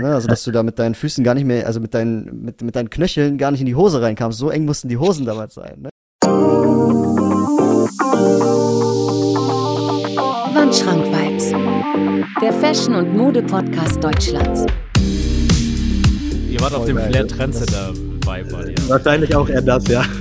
[0.00, 0.14] ne?
[0.14, 2.76] Also dass du da mit deinen Füßen gar nicht mehr, also mit deinen, mit, mit
[2.76, 4.38] deinen Knöcheln gar nicht in die Hose reinkamst.
[4.38, 5.90] So eng mussten die Hosen damals sein, ne?
[10.54, 11.52] Wandschrank-Vibes.
[12.42, 14.66] Der Fashion- und Mode-Podcast Deutschlands.
[16.50, 18.74] Ihr wart auf dem Flair Trendsetter-Vibe, war ihr.
[18.88, 20.04] Wahrscheinlich auch eher das, ja.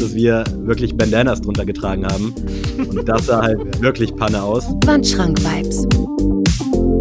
[0.00, 2.34] Dass wir wirklich Bandanas drunter getragen haben.
[2.78, 4.66] Und das sah halt wirklich Panne aus.
[4.84, 5.86] Wandschrank-Vibes.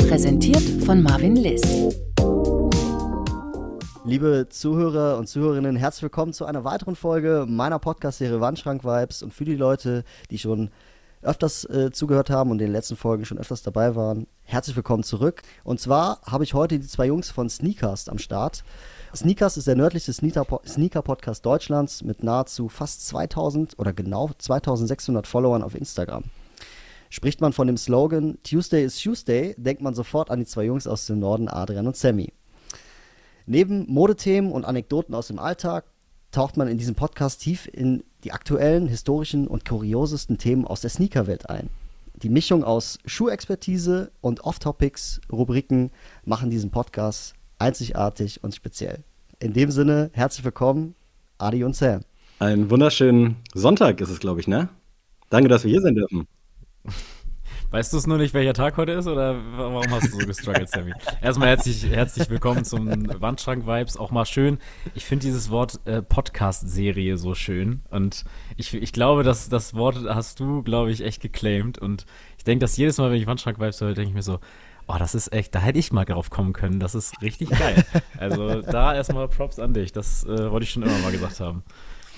[0.08, 1.64] Präsentiert von Marvin Liss.
[4.06, 9.24] Liebe Zuhörer und Zuhörerinnen, herzlich willkommen zu einer weiteren Folge meiner Podcast-Serie Wandschrank Vibes.
[9.24, 10.70] Und für die Leute, die schon
[11.24, 15.04] öfters äh, zugehört haben und in den letzten Folgen schon öfters dabei waren, herzlich willkommen
[15.04, 15.42] zurück.
[15.64, 18.64] Und zwar habe ich heute die zwei Jungs von Sneakers am Start.
[19.16, 25.74] Sneakers ist der nördlichste Sneaker-Podcast Deutschlands mit nahezu fast 2000 oder genau 2600 Followern auf
[25.74, 26.26] Instagram.
[27.10, 30.88] Spricht man von dem Slogan Tuesday is Tuesday, denkt man sofort an die zwei Jungs
[30.88, 32.34] aus dem Norden, Adrian und Sammy.
[33.46, 35.86] Neben Modethemen und Anekdoten aus dem Alltag
[36.32, 40.90] taucht man in diesem Podcast tief in die aktuellen, historischen und kuriosesten Themen aus der
[40.90, 41.70] Sneakerwelt ein.
[42.16, 45.92] Die Mischung aus Schuhexpertise und Off-Topics, Rubriken
[46.24, 49.04] machen diesen Podcast einzigartig und speziell.
[49.40, 50.96] In dem Sinne, herzlich willkommen,
[51.38, 52.02] Adi und Sam.
[52.40, 54.70] Einen wunderschönen Sonntag ist es, glaube ich, ne?
[55.30, 56.28] Danke, dass wir hier sein dürfen.
[57.72, 60.70] Weißt du es nur nicht, welcher Tag heute ist oder warum hast du so gestruggelt,
[60.70, 60.94] Sammy?
[61.22, 63.98] Erstmal herzlich, herzlich willkommen zum Wandschrank-Vibes.
[63.98, 64.60] Auch mal schön.
[64.94, 67.82] Ich finde dieses Wort äh, Podcast-Serie so schön.
[67.90, 68.24] Und
[68.56, 71.78] ich, ich glaube, dass das Wort hast du, glaube ich, echt geclaimed.
[71.78, 72.06] Und
[72.38, 74.40] ich denke, dass jedes Mal, wenn ich Wandschrank-Vibes höre, denke ich mir so,
[74.88, 76.80] oh, das ist echt, da hätte ich mal drauf kommen können.
[76.80, 77.84] Das ist richtig geil.
[78.18, 79.92] Also da erstmal Props an dich.
[79.92, 81.64] Das äh, wollte ich schon immer mal gesagt haben.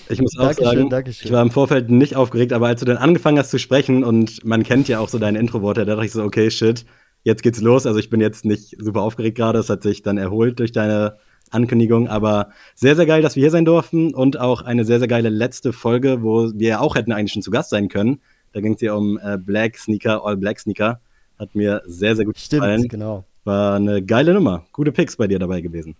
[0.10, 1.28] Ich muss auch Dankeschön, sagen, Dankeschön.
[1.28, 4.44] ich war im Vorfeld nicht aufgeregt, aber als du dann angefangen hast zu sprechen und
[4.46, 6.86] man kennt ja auch so deine Intro-Worte, da dachte ich so, okay, shit,
[7.24, 7.86] jetzt geht's los.
[7.86, 11.18] Also ich bin jetzt nicht super aufgeregt gerade, es hat sich dann erholt durch deine
[11.50, 15.08] Ankündigung, aber sehr, sehr geil, dass wir hier sein durften und auch eine sehr, sehr
[15.08, 18.22] geile letzte Folge, wo wir ja auch hätten eigentlich schon zu Gast sein können.
[18.54, 21.00] Da ging es ja um äh, Black Sneaker, All Black Sneaker.
[21.38, 22.88] Hat mir sehr, sehr gut Stimmt, gefallen.
[22.88, 23.26] genau.
[23.44, 24.66] War eine geile Nummer.
[24.72, 25.96] Gute Picks bei dir dabei gewesen.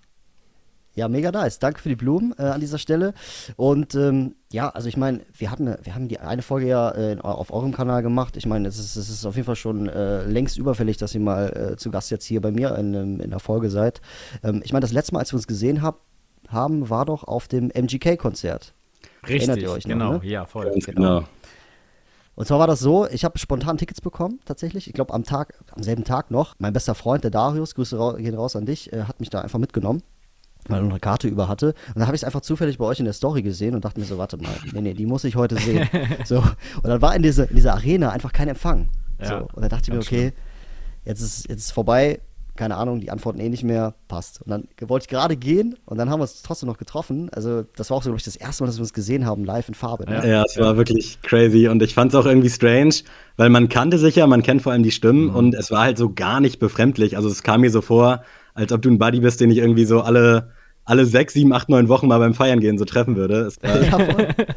[0.98, 1.60] Ja, mega nice.
[1.60, 3.14] Danke für die Blumen äh, an dieser Stelle.
[3.56, 7.20] Und ähm, ja, also ich meine, wir hatten, wir haben die eine Folge ja äh,
[7.22, 8.36] auf eurem Kanal gemacht.
[8.36, 11.22] Ich meine, es ist, es ist auf jeden Fall schon äh, längst überfällig, dass ihr
[11.22, 14.02] mal äh, zu Gast jetzt hier bei mir in, ähm, in der Folge seid.
[14.44, 16.02] Ähm, ich meine, das letzte Mal, als wir uns gesehen hab,
[16.48, 18.74] haben, war doch auf dem MGK-Konzert.
[19.22, 20.20] Richtig, Erinnert ihr euch noch, genau, ne?
[20.24, 20.66] ja, voll.
[20.72, 21.20] Ganz genau.
[21.20, 21.28] genau.
[22.34, 24.88] Und zwar war das so, ich habe spontan Tickets bekommen, tatsächlich.
[24.88, 26.56] Ich glaube, am Tag, am selben Tag noch.
[26.58, 29.42] Mein bester Freund, der Darius, Grüße ra gehen raus an dich, äh, hat mich da
[29.42, 30.02] einfach mitgenommen,
[30.70, 31.68] weil noch eine Karte über hatte.
[31.88, 34.00] Und dann habe ich es einfach zufällig bei euch in der Story gesehen und dachte
[34.00, 35.88] mir so, warte mal, nee, nee, die muss ich heute sehen.
[36.26, 36.38] so.
[36.40, 38.90] Und dann war in, diese, in dieser Arena einfach kein Empfang.
[39.20, 39.36] Ja, so.
[39.54, 40.34] Und dann dachte ich mir, okay,
[41.06, 42.20] jetzt ist jetzt ist vorbei,
[42.58, 44.42] keine Ahnung, die antworten eh nicht mehr, passt.
[44.42, 47.30] Und dann wollte ich gerade gehen und dann haben wir uns trotzdem noch getroffen.
[47.32, 49.46] Also das war auch so, glaube ich, das erste Mal, dass wir uns gesehen haben,
[49.46, 50.06] live in Farbe.
[50.06, 50.28] Ne?
[50.28, 52.96] Ja, es war wirklich crazy und ich fand es auch irgendwie strange,
[53.38, 55.98] weil man kannte sich ja, man kennt vor allem die Stimmen und es war halt
[55.98, 57.16] so gar nicht befremdlich.
[57.16, 58.24] Also es kam mir so vor,
[58.54, 60.52] als ob du ein Buddy bist, den ich irgendwie so alle,
[60.88, 63.42] alle sechs, sieben, acht, neun Wochen mal beim Feiern gehen so treffen würde.
[63.48, 63.98] Es war Ja,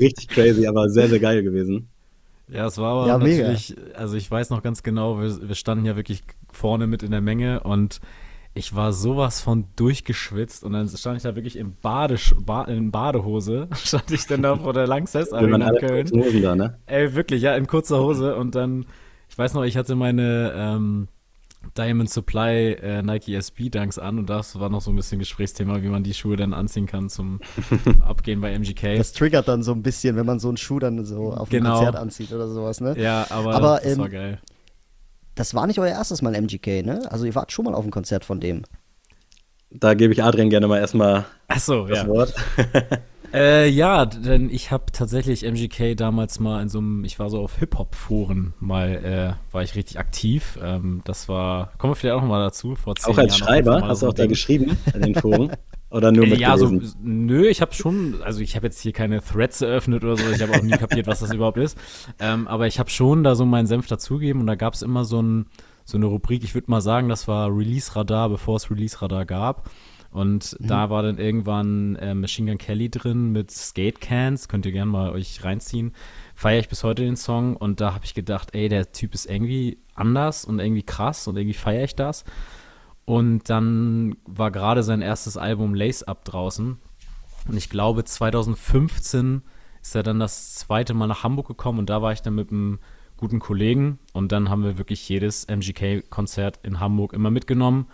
[0.00, 1.90] richtig crazy, aber sehr, sehr geil gewesen.
[2.48, 3.28] Ja, es war aber Ja, mega.
[3.44, 7.12] natürlich, also ich weiß noch ganz genau, wir, wir standen ja wirklich vorne mit in
[7.12, 8.00] der Menge und
[8.54, 12.90] ich war sowas von durchgeschwitzt und dann stand ich da wirklich in, Badesch ba in
[12.90, 14.86] Badehose, stand ich dann da vor der
[15.50, 16.12] waren Arena in Köln.
[16.12, 16.78] kurzen Hosen da, ne?
[16.86, 18.86] Ey, wirklich, ja, in kurzer Hose und dann,
[19.28, 21.08] ich weiß noch, ich hatte meine ähm,
[21.76, 25.82] Diamond Supply äh, Nike SB Dunks an und das war noch so ein bisschen Gesprächsthema,
[25.82, 27.40] wie man die Schuhe dann anziehen kann zum
[28.00, 28.96] Abgehen bei MGK.
[28.96, 31.62] Das triggert dann so ein bisschen, wenn man so einen Schuh dann so auf dem
[31.62, 31.76] Genau.
[31.76, 32.94] Konzert anzieht oder sowas, ne?
[32.98, 34.38] ja, aber, Aber, das war ähm, geil.
[35.34, 37.10] Das war nicht euer erstes Mal MGK, ne?
[37.10, 38.62] Also ihr wart schon mal auf einem Konzert von dem.
[39.70, 42.08] Da gebe ich Adrian gerne mal erstmal Achso, das ja.
[42.08, 42.34] Wort.
[43.32, 47.40] Äh, ja, denn ich habe tatsächlich MGK damals mal in so einem, ich war so
[47.40, 50.58] auf Hip-Hop-Foren mal, äh, war ich richtig aktiv.
[50.62, 53.48] Ähm, das war, kommen wir vielleicht auch noch mal dazu, vor zehn Auch als Jahren
[53.48, 55.52] Schreiber hast du auch da geschrieben in den Foren?
[55.90, 59.20] Oder nur Äh, Ja, so, nö, ich habe schon, also ich habe jetzt hier keine
[59.22, 61.76] Threads eröffnet oder so, ich habe auch nie kapiert, was das überhaupt ist.
[62.20, 65.04] Ähm, aber ich habe schon da so meinen Senf dazugegeben und da gab es immer
[65.04, 65.46] so, ein,
[65.84, 69.68] so eine Rubrik, ich würde mal sagen, das war Release-Radar, bevor es Release-Radar gab.
[70.10, 74.72] Und da war dann irgendwann äh, Machine Gun Kelly drin mit Skate Cans, könnt ihr
[74.72, 75.92] gerne mal euch reinziehen.
[76.34, 79.26] Feiere ich bis heute den Song und da habe ich gedacht, ey, der Typ ist
[79.26, 82.24] irgendwie anders und irgendwie krass und irgendwie feiere ich das.
[83.04, 86.78] Und dann war gerade sein erstes Album Lace Up draußen.
[87.48, 89.42] Und ich glaube, 2015
[89.80, 92.50] ist er dann das zweite Mal nach Hamburg gekommen und da war ich dann mit
[92.50, 92.80] einem
[93.16, 97.86] guten Kollegen und dann haben wir wirklich jedes MGK-Konzert in Hamburg immer mitgenommen.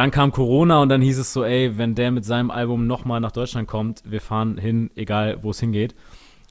[0.00, 3.20] Dann kam Corona und dann hieß es so, ey, wenn der mit seinem Album nochmal
[3.20, 5.94] nach Deutschland kommt, wir fahren hin, egal wo es hingeht.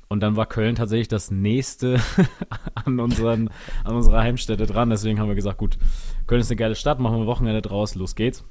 [0.07, 1.99] Und dann war Köln tatsächlich das nächste
[2.85, 3.49] an, unseren,
[3.83, 4.91] an unserer Heimstätte dran.
[4.91, 5.79] Deswegen haben wir gesagt, gut,
[6.27, 8.45] Köln ist eine geile Stadt, machen wir Wochenende draus, los geht's.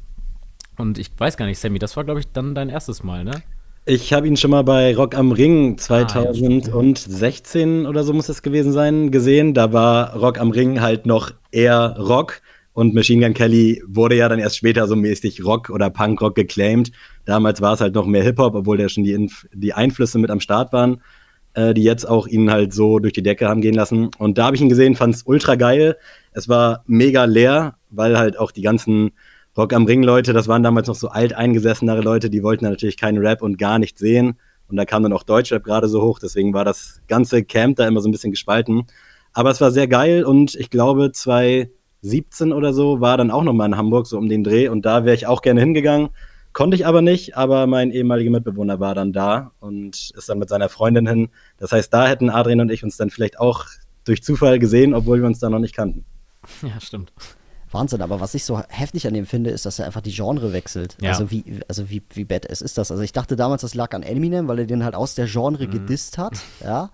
[0.79, 3.41] Und ich weiß gar nicht, Sammy, das war, glaube ich, dann dein erstes Mal, ne?
[3.85, 8.43] Ich habe ihn schon mal bei Rock am Ring 2016 ah, oder so muss es
[8.43, 9.55] gewesen sein, gesehen.
[9.55, 12.43] Da war Rock am Ring halt noch eher Rock
[12.79, 16.93] und Machine Gun Kelly wurde ja dann erst später so mäßig Rock oder Punkrock geclaimed.
[17.25, 20.31] Damals war es halt noch mehr Hip-Hop, obwohl da schon die, Inf die Einflüsse mit
[20.31, 21.03] am Start waren,
[21.55, 24.11] äh, die jetzt auch ihn halt so durch die Decke haben gehen lassen.
[24.19, 25.97] Und da habe ich ihn gesehen, fand es ultra geil.
[26.31, 29.11] Es war mega leer, weil halt auch die ganzen
[29.57, 33.19] Rock am Ring Leute, das waren damals noch so alteingesessenere Leute, die wollten natürlich keinen
[33.19, 34.39] Rap und gar nicht sehen.
[34.69, 37.89] Und da kam dann auch Deutschrap gerade so hoch, deswegen war das ganze Camp da
[37.89, 38.85] immer so ein bisschen gespalten.
[39.33, 41.11] Aber es war sehr geil und ich glaube,
[42.03, 44.69] 2017 oder so war dann auch nochmal in Hamburg, so um den Dreh.
[44.69, 46.11] Und da wäre ich auch gerne hingegangen.
[46.53, 50.49] Konnte ich aber nicht, aber mein ehemaliger Mitbewohner war dann da und ist dann mit
[50.49, 51.29] seiner Freundin hin.
[51.59, 53.67] Das heißt, da hätten Adrian und ich uns dann vielleicht auch
[54.05, 56.05] durch Zufall gesehen, obwohl wir uns da noch nicht kannten.
[56.63, 57.13] Ja, stimmt.
[57.71, 60.55] Wahnsinn, aber was ich so heftig an dem finde, ist, dass er einfach die Genre
[60.55, 60.97] wechselt.
[61.01, 61.11] Ja.
[61.11, 62.91] Also wie, also wie, wie badass ist das?
[62.91, 65.67] Also ich dachte damals, das lag an Eminem, weil er den halt aus der Genre
[65.67, 65.71] mhm.
[65.71, 66.91] gedisst hat, ja.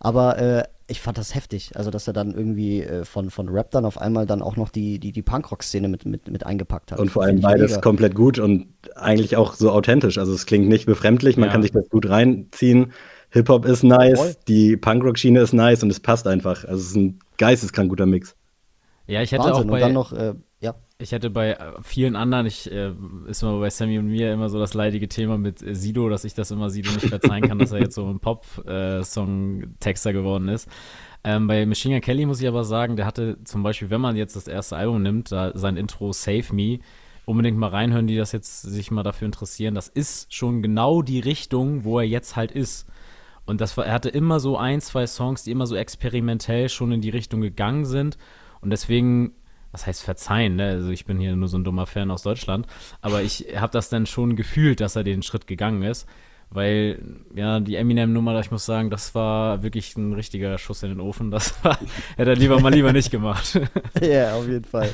[0.00, 1.72] Aber äh, ich fand das heftig.
[1.74, 4.68] Also, dass er dann irgendwie äh, von, von Rap dann auf einmal dann auch noch
[4.68, 7.00] die, die, die Punkrock-Szene mit, mit, mit eingepackt hat.
[7.00, 7.80] Und vor allem beides mega.
[7.80, 10.18] komplett gut und eigentlich auch so authentisch.
[10.18, 11.52] Also, es klingt nicht befremdlich, man ja.
[11.52, 12.92] kann sich das gut reinziehen.
[13.30, 14.34] Hip-Hop ist nice, Voll.
[14.46, 16.64] die Punkrock-Schiene ist nice und es passt einfach.
[16.64, 18.36] Also, es ist ein geisteskrank guter Mix.
[19.06, 19.64] Ja, ich hätte Wahnsinn.
[19.64, 20.74] auch bei, und dann noch, äh, ja.
[20.98, 22.92] Ich hätte bei äh, vielen anderen, ich äh,
[23.26, 26.24] ist immer bei Sammy und mir immer so das leidige Thema mit äh, Sido, dass
[26.24, 30.48] ich das immer Sido nicht verzeihen kann, dass er jetzt so ein Pop-Song-Texter äh, geworden
[30.48, 30.68] ist.
[31.22, 34.16] Ähm, bei Machine Gun Kelly muss ich aber sagen, der hatte zum Beispiel, wenn man
[34.16, 36.78] jetzt das erste Album nimmt, da sein Intro Save Me,
[37.26, 39.74] unbedingt mal reinhören, die das jetzt sich mal dafür interessieren.
[39.74, 42.86] Das ist schon genau die Richtung, wo er jetzt halt ist.
[43.44, 46.92] Und das war, er hatte immer so ein, zwei Songs, die immer so experimentell schon
[46.92, 48.16] in die Richtung gegangen sind.
[48.66, 49.30] Und deswegen,
[49.70, 50.70] was heißt verzeihen, ne?
[50.70, 52.66] Also ich bin hier nur so ein dummer Fan aus Deutschland,
[53.00, 56.08] aber ich habe das dann schon gefühlt, dass er den Schritt gegangen ist.
[56.50, 57.00] Weil,
[57.32, 61.30] ja, die Eminem-Nummer, ich muss sagen, das war wirklich ein richtiger Schuss in den Ofen.
[61.30, 61.78] Das war,
[62.16, 63.54] hätte er lieber mal lieber nicht gemacht.
[64.00, 64.92] Ja, yeah, auf jeden Fall.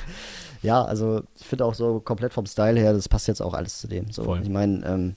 [0.61, 3.79] Ja, also ich finde auch so komplett vom Style her, das passt jetzt auch alles
[3.79, 4.13] zu dem.
[4.13, 4.43] So, Voll.
[4.43, 5.17] Ich meine, ähm,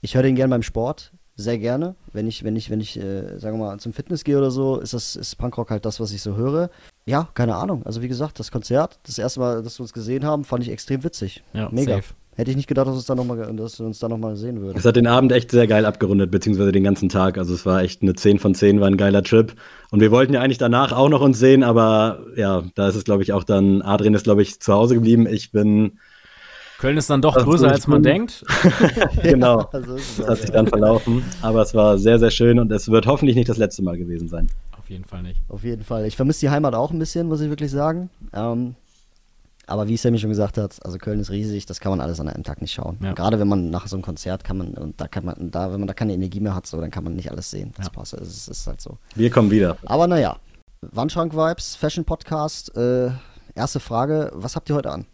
[0.00, 1.96] ich höre den gern beim Sport sehr gerne.
[2.12, 4.78] Wenn ich, wenn ich, wenn ich, äh, sagen wir mal, zum Fitness gehe oder so,
[4.78, 6.70] ist das, ist Punkrock halt das, was ich so höre.
[7.06, 7.84] Ja, keine Ahnung.
[7.84, 10.70] Also wie gesagt, das Konzert, das erste Mal, dass wir uns gesehen haben, fand ich
[10.70, 11.42] extrem witzig.
[11.52, 11.96] Ja, Mega.
[11.96, 12.14] Safe.
[12.36, 14.60] Hätte ich nicht gedacht, dass, uns da noch mal, dass wir uns da nochmal sehen
[14.60, 14.76] würden.
[14.76, 17.38] Es hat den Abend echt sehr geil abgerundet, beziehungsweise den ganzen Tag.
[17.38, 19.54] Also es war echt eine 10 von 10, war ein geiler Trip.
[19.90, 23.04] Und wir wollten ja eigentlich danach auch noch uns sehen, aber ja, da ist es,
[23.04, 25.28] glaube ich, auch dann, Adrian ist, glaube ich, zu Hause geblieben.
[25.28, 25.98] Ich bin
[26.78, 28.44] Köln ist dann doch größer, als man denkt.
[29.22, 29.70] genau.
[29.72, 31.22] das hat sich dann verlaufen.
[31.40, 34.28] Aber es war sehr, sehr schön und es wird hoffentlich nicht das letzte Mal gewesen
[34.28, 34.48] sein.
[34.84, 35.40] Auf jeden Fall nicht.
[35.48, 36.04] Auf jeden Fall.
[36.04, 38.10] Ich vermisse die Heimat auch ein bisschen, muss ich wirklich sagen.
[38.34, 38.74] Ähm,
[39.66, 42.28] aber wie Sammy schon gesagt hat, also Köln ist riesig, das kann man alles an
[42.28, 42.98] einem Tag nicht schauen.
[43.02, 43.14] Ja.
[43.14, 45.80] Gerade wenn man nach so einem Konzert kann man, und da kann man, da, wenn
[45.80, 47.72] man da keine Energie mehr hat, so, dann kann man nicht alles sehen.
[47.78, 47.92] Das ja.
[47.92, 48.12] passt.
[48.12, 48.98] Es ist, ist, halt so.
[49.14, 49.78] Wir kommen wieder.
[49.86, 50.36] Aber naja.
[50.82, 52.76] Wandschrank-Vibes, Fashion Podcast.
[52.76, 53.08] Äh,
[53.54, 55.06] erste Frage, was habt ihr heute an?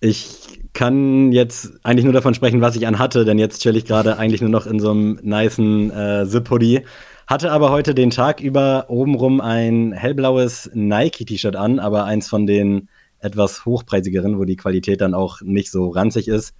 [0.00, 4.16] Ich kann jetzt eigentlich nur davon sprechen, was ich anhatte, denn jetzt chill ich gerade
[4.16, 6.86] eigentlich nur noch in so einem nicen äh, Zip-Hoodie.
[7.26, 12.88] Hatte aber heute den Tag über obenrum ein hellblaues Nike-T-Shirt an, aber eins von den
[13.20, 16.54] etwas hochpreisigeren, wo die Qualität dann auch nicht so ranzig ist.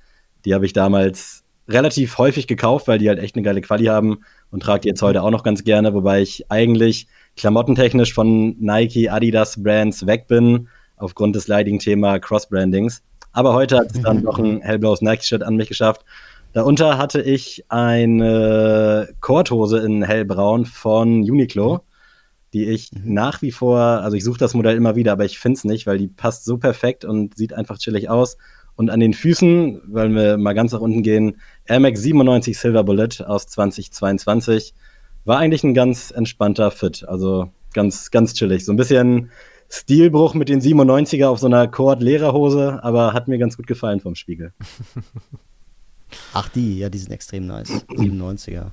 [0.44, 4.20] Die habe ich damals relativ häufig gekauft, weil die halt echt eine geile Quali haben
[4.50, 9.08] und trage die jetzt heute auch noch ganz gerne, wobei ich eigentlich klamottentechnisch von Nike,
[9.08, 13.02] Adidas Brands weg bin, aufgrund des leidigen Thema Cross-Brandings.
[13.32, 16.04] Aber heute hat es dann noch ein hellblaues Nike-Shirt an mich geschafft.
[16.52, 21.80] Darunter hatte ich eine Korthose in hellbraun von Uniqlo,
[22.52, 23.14] die ich mhm.
[23.14, 25.86] nach wie vor, also ich suche das Modell immer wieder, aber ich finde es nicht,
[25.86, 28.36] weil die passt so perfekt und sieht einfach chillig aus.
[28.74, 32.84] Und an den Füßen, weil wir mal ganz nach unten gehen, Air Max 97 Silver
[32.84, 34.74] Bullet aus 2022.
[35.24, 38.64] War eigentlich ein ganz entspannter Fit, also ganz, ganz chillig.
[38.64, 39.30] So ein bisschen
[39.68, 44.14] Stilbruch mit den 97er auf so einer Cord-Lehrerhose, aber hat mir ganz gut gefallen vom
[44.14, 44.52] Spiegel.
[46.32, 47.70] Ach, die, ja, die sind extrem nice.
[47.88, 48.72] 97er.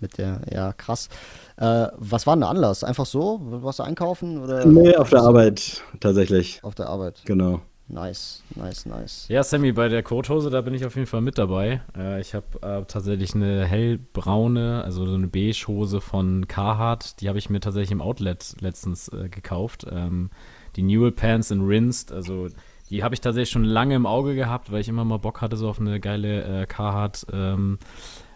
[0.00, 1.08] Mit der, ja, krass.
[1.56, 2.82] Äh, was war denn der Anlass?
[2.82, 3.40] Einfach so?
[3.40, 4.42] Warst du einkaufen?
[4.42, 6.58] Oder nee, auf der Arbeit tatsächlich.
[6.64, 7.22] Auf der Arbeit.
[7.24, 7.60] Genau.
[7.92, 9.26] Nice, nice, nice.
[9.28, 11.82] Ja, Sammy, bei der Korthose, da bin ich auf jeden Fall mit dabei.
[11.94, 17.20] Äh, ich habe äh, tatsächlich eine hellbraune, also so eine Beige-Hose von Carhartt.
[17.20, 19.86] Die habe ich mir tatsächlich im Outlet letztens äh, gekauft.
[19.90, 20.30] Ähm,
[20.76, 22.48] die Newell Pants in Rinsed, also
[22.92, 25.56] die habe ich tatsächlich schon lange im Auge gehabt, weil ich immer mal Bock hatte
[25.56, 27.78] so auf eine geile äh, Carhartt ähm,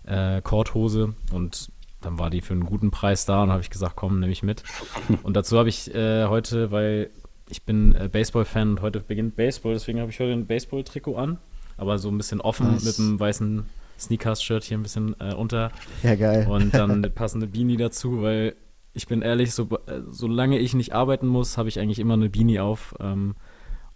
[0.05, 1.71] äh, Korthose und
[2.01, 4.43] dann war die für einen guten Preis da und habe ich gesagt, komm, nehme ich
[4.43, 4.63] mit.
[5.23, 7.11] Und dazu habe ich äh, heute, weil
[7.51, 11.39] ich bin äh, Baseball-Fan und heute beginnt Baseball, deswegen habe ich heute ein Baseball-Trikot an,
[11.77, 12.85] aber so ein bisschen offen Nice.
[12.85, 13.67] mit einem weißen
[13.99, 15.71] Sneakers-Shirt hier ein bisschen äh, unter
[16.03, 16.47] Ja, geil.
[16.49, 18.57] und dann eine passende Beanie dazu, weil
[18.95, 22.31] ich bin ehrlich, so, äh, solange ich nicht arbeiten muss, habe ich eigentlich immer eine
[22.31, 22.95] Beanie auf.
[23.01, 23.35] Ähm,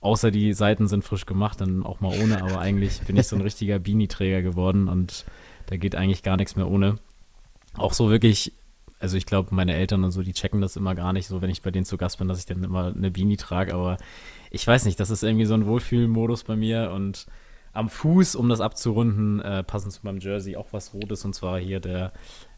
[0.00, 3.36] außer die Seiten sind frisch gemacht, dann auch mal ohne, aber eigentlich bin ich so
[3.36, 5.24] ein richtiger Beanie-Träger geworden und
[5.66, 6.96] da geht eigentlich gar nichts mehr ohne.
[7.74, 8.52] Auch so wirklich,
[8.98, 11.50] also ich glaube, meine Eltern und so, die checken das immer gar nicht so, wenn
[11.50, 13.98] ich bei denen zu Gast bin, dass ich dann immer eine Beanie trage, aber
[14.50, 17.26] ich weiß nicht, das ist irgendwie so ein Wohlfühlmodus bei mir und
[17.72, 21.60] am Fuß, um das abzurunden, äh, passend zu meinem Jersey auch was Rotes und zwar
[21.60, 22.12] hier der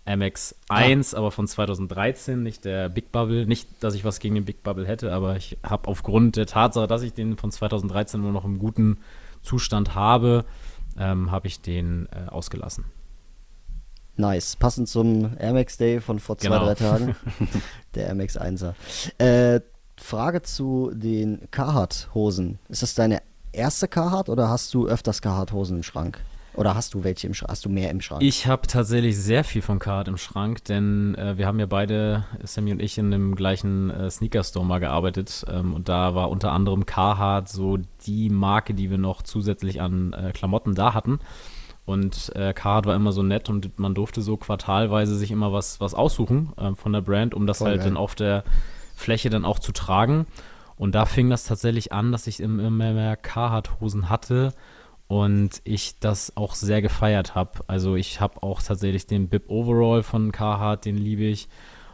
[0.07, 3.47] MX1, aber von 2013, nicht der Big Bubble.
[3.47, 6.87] Nicht, dass ich was gegen den Big Bubble hätte, aber ich habe aufgrund der Tatsache,
[6.89, 8.99] dass ich den von 2013 nur noch im guten
[9.43, 10.45] Zustand habe,
[10.99, 12.85] ähm, habe ich den äh, ausgelassen.
[14.17, 14.57] Nice.
[14.57, 16.65] Passend zum Air Max Day von vor zwei, Genau.
[16.67, 17.17] drei Tagen.
[17.95, 18.75] Der Air Max 1er.
[19.19, 19.61] Äh,
[19.97, 22.59] Frage zu den Carhartt-Hosen.
[22.69, 26.21] Ist das deine erste Carhartt oder hast du öfters Carhartt-Hosen im Schrank?
[26.55, 27.51] Oder hast du welche im Schrank?
[27.51, 28.23] Hast du mehr im Schrank?
[28.23, 32.25] Ich habe tatsächlich sehr viel von Card im Schrank, denn äh, wir haben ja beide,
[32.43, 35.45] Sammy und ich, in dem gleichen äh, Sneaker-Store mal gearbeitet.
[35.49, 40.13] Ähm, und da war unter anderem Carhartt so die Marke, die wir noch zusätzlich an
[40.13, 41.21] äh, Klamotten da hatten.
[41.85, 45.81] Und äh, Carhartt war immer so nett und man durfte so quartalweise sich immer was,
[45.81, 47.89] was aussuchen ähm, von der Brand, um das Voll halt geil.
[47.89, 48.45] dann auf der
[48.95, 50.27] Fläche dann auch zu tragen.
[50.77, 54.53] Und da fing das tatsächlich an, dass ich immer mehr Carhartt-Hosen hatte
[55.13, 57.61] und ich das auch sehr gefeiert habe.
[57.67, 61.49] Also ich habe auch tatsächlich den Bib Overall von Carhartt, den liebe ich.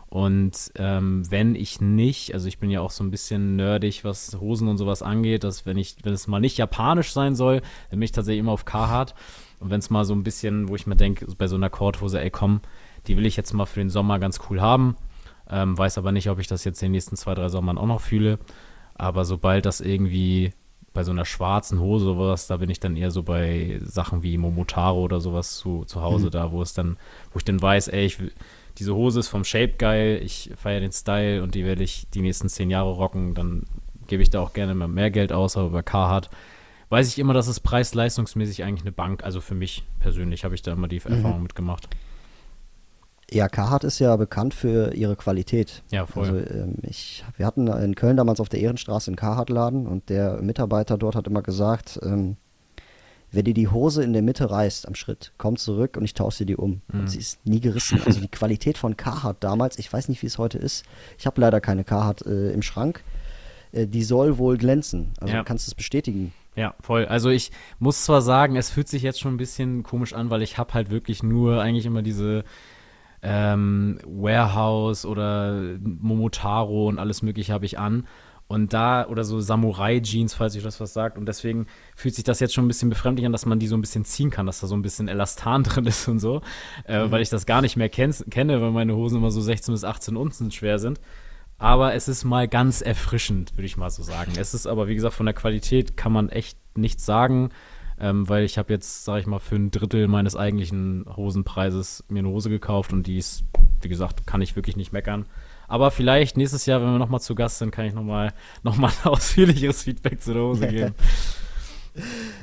[0.09, 4.39] Und ähm, wenn ich nicht, also ich bin ja auch so ein bisschen nerdig, was
[4.41, 7.61] Hosen und sowas angeht, dass wenn ich, wenn es mal nicht japanisch sein soll,
[7.91, 9.17] dann bin ich tatsächlich immer auf Carhartt.
[9.59, 12.21] Und wenn es mal so ein bisschen, wo ich mir denke, bei so einer Korthose,
[12.21, 12.61] ey komm,
[13.09, 14.95] die will ich jetzt mal für den Sommer ganz cool haben.
[15.51, 17.87] Ähm, weiß aber nicht, ob ich das jetzt in den nächsten zwei, drei Sommern auch
[17.87, 18.39] noch fühle.
[18.95, 20.53] Aber sobald das irgendwie
[20.95, 24.23] bei so einer schwarzen Hose oder was, da bin ich dann eher so bei Sachen
[24.23, 26.97] wie Momotaro oder sowas zu, zu Hause da, wo es dann,
[27.33, 28.19] wo ich dann weiß, ey, ich,
[28.79, 32.23] diese Hose ist vom Shape geil, ich feiere den Style und die werde ich die
[32.23, 33.65] nächsten zehn Jahre rocken, dann
[34.07, 36.31] gebe ich da auch gerne mal mehr Geld aus, aber bei Carhartt
[36.89, 40.63] weiß ich immer, dass es preis-leistungsmäßig eigentlich eine Bank, also für mich persönlich habe ich
[40.63, 41.89] da immer die Erfahrung mitgemacht.
[43.31, 45.83] Ja, Carhartt ist ja bekannt für ihre Qualität.
[45.91, 46.29] Ja, voll.
[46.29, 50.41] Also, ähm, ich, wir hatten in Köln damals auf der Ehrenstraße einen Carhartt-Laden und der
[50.41, 52.37] Mitarbeiter dort hat immer gesagt, ähm,
[53.31, 56.39] wenn dir die Hose in der Mitte reißt am Schritt, komm zurück und ich tausche
[56.39, 56.81] dir die um.
[56.91, 57.01] Mhm.
[57.01, 58.01] Und sie ist nie gerissen.
[58.07, 60.87] Also die Qualität von Carhartt damals, ich weiß nicht, wie es heute ist.
[61.19, 63.05] Ich habe leider keine Carhartt äh, im Schrank.
[63.73, 65.11] Äh, die soll wohl glänzen.
[65.21, 65.41] Also Ja.
[65.41, 66.33] du kannst es bestätigen.
[66.57, 67.05] Ja, voll.
[67.05, 70.41] Also ich muss zwar sagen, es fühlt sich jetzt schon ein bisschen komisch an, weil
[70.41, 72.45] ich habe halt wirklich nur eigentlich immer diese
[73.23, 78.07] ähm, Warehouse oder Momotaro und alles mögliche habe ich an.
[78.49, 81.19] Und da, oder so Samurai-Jeans, falls ich das was sagt.
[81.19, 83.77] Und deswegen fühlt sich das jetzt schon ein bisschen befremdlich an, dass man die so
[83.77, 86.41] ein bisschen ziehen kann, dass da so ein bisschen Elastan drin ist und so.
[86.85, 89.75] Äh, Weil ich das gar nicht mehr kenn kenne, weil meine Hosen immer so 16
[89.75, 90.99] bis 18 Unzen schwer sind.
[91.59, 94.33] Aber es ist mal ganz erfrischend, würde ich mal so sagen.
[94.39, 97.51] Es ist aber, wie gesagt, von der Qualität kann man echt nichts sagen,
[98.01, 102.21] ähm, weil ich habe jetzt, sage ich mal, für ein Drittel meines eigentlichen Hosenpreises mir
[102.21, 103.45] eine Hose gekauft und die ist,
[103.83, 105.27] wie gesagt, kann ich wirklich nicht meckern.
[105.67, 108.91] Aber vielleicht nächstes Jahr, wenn wir nochmal zu Gast sind, kann ich nochmal noch mal
[109.05, 110.95] ein ausführlicheres Feedback zu der Hose geben.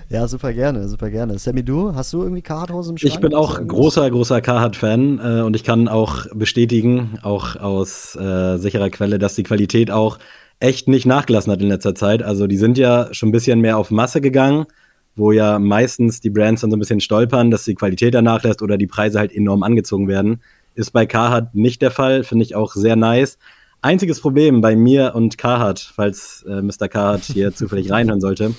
[0.09, 1.39] Ja, super gerne, super gerne.
[1.39, 3.13] Sammy, du, hast du irgendwie Carhartt-Hosen im Schrank?
[3.13, 8.57] Ich bin auch großer, großer Carhartt-Fan äh, und ich kann auch bestätigen, auch aus äh,
[8.57, 10.19] sicherer Quelle, dass die Qualität auch
[10.59, 12.21] echt nicht nachgelassen hat in letzter Zeit.
[12.21, 14.65] Also die sind ja schon ein bisschen mehr auf Masse gegangen,
[15.15, 18.61] wo ja meistens die Brands dann so ein bisschen stolpern, dass die Qualität da nachlässt
[18.61, 20.41] oder die Preise halt enorm angezogen werden.
[20.73, 23.37] Ist bei Carhartt nicht der Fall, finde ich auch sehr nice.
[23.81, 26.87] Einziges Problem bei mir und Carhartt, falls äh, Mr.
[26.87, 28.55] Carhartt hier zufällig reinhören sollte.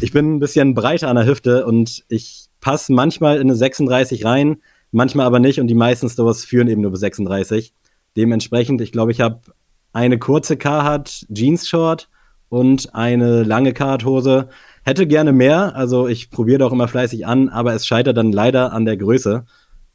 [0.00, 4.24] Ich bin ein bisschen breiter an der Hüfte und ich passe manchmal in eine 36
[4.24, 4.58] rein,
[4.92, 7.72] manchmal aber nicht und die meisten Stores führen eben nur bis 36.
[8.16, 9.40] Dementsprechend, ich glaube, ich habe
[9.92, 12.08] eine kurze Carhartt Jeans Short
[12.48, 14.48] und eine lange Carhartt Hose.
[14.86, 18.72] Hätte gerne mehr, also ich probiere doch immer fleißig an, aber es scheitert dann leider
[18.72, 19.44] an der Größe.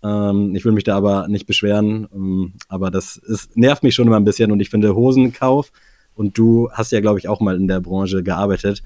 [0.03, 4.07] Ähm, ich will mich da aber nicht beschweren, ähm, aber das ist, nervt mich schon
[4.07, 5.71] immer ein bisschen und ich finde Hosenkauf
[6.13, 8.83] und du hast ja, glaube ich, auch mal in der Branche gearbeitet,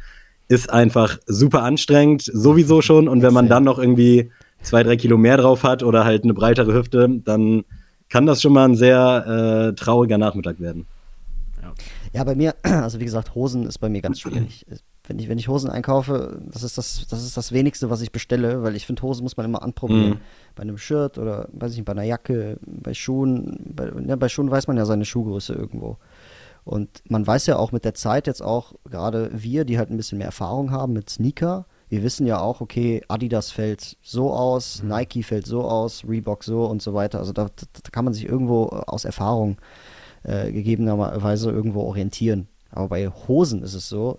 [0.48, 3.08] ist einfach super anstrengend, sowieso schon.
[3.08, 4.30] Und wenn man dann noch irgendwie
[4.62, 7.64] zwei, drei Kilo mehr drauf hat oder halt eine breitere Hüfte, dann
[8.10, 10.86] kann das schon mal ein sehr äh, trauriger Nachmittag werden.
[12.14, 14.68] Ja, bei mir, also wie gesagt, Hosen ist bei mir ganz schwierig.
[15.08, 18.12] Wenn ich, wenn ich Hosen einkaufe, das ist das, das ist das wenigste, was ich
[18.12, 20.10] bestelle, weil ich finde, Hosen muss man immer anprobieren.
[20.10, 20.20] Mhm.
[20.56, 23.74] Bei einem Shirt oder, weiß ich nicht, bei einer Jacke, bei Schuhen.
[23.76, 25.98] Bei, ja, bei Schuhen weiß man ja seine Schuhgröße irgendwo.
[26.64, 29.98] Und man weiß ja auch mit der Zeit jetzt auch, gerade wir, die halt ein
[29.98, 34.82] bisschen mehr Erfahrung haben mit Sneaker, wir wissen ja auch, okay, Adidas fällt so aus,
[34.82, 34.90] Mhm.
[34.90, 37.20] Nike fällt so aus, Reebok so und so weiter.
[37.20, 39.58] Also da, da, kann man sich irgendwo aus Erfahrung
[40.24, 42.48] äh, gegebenerweise irgendwo orientieren.
[42.72, 44.18] Aber bei Hosen ist es so,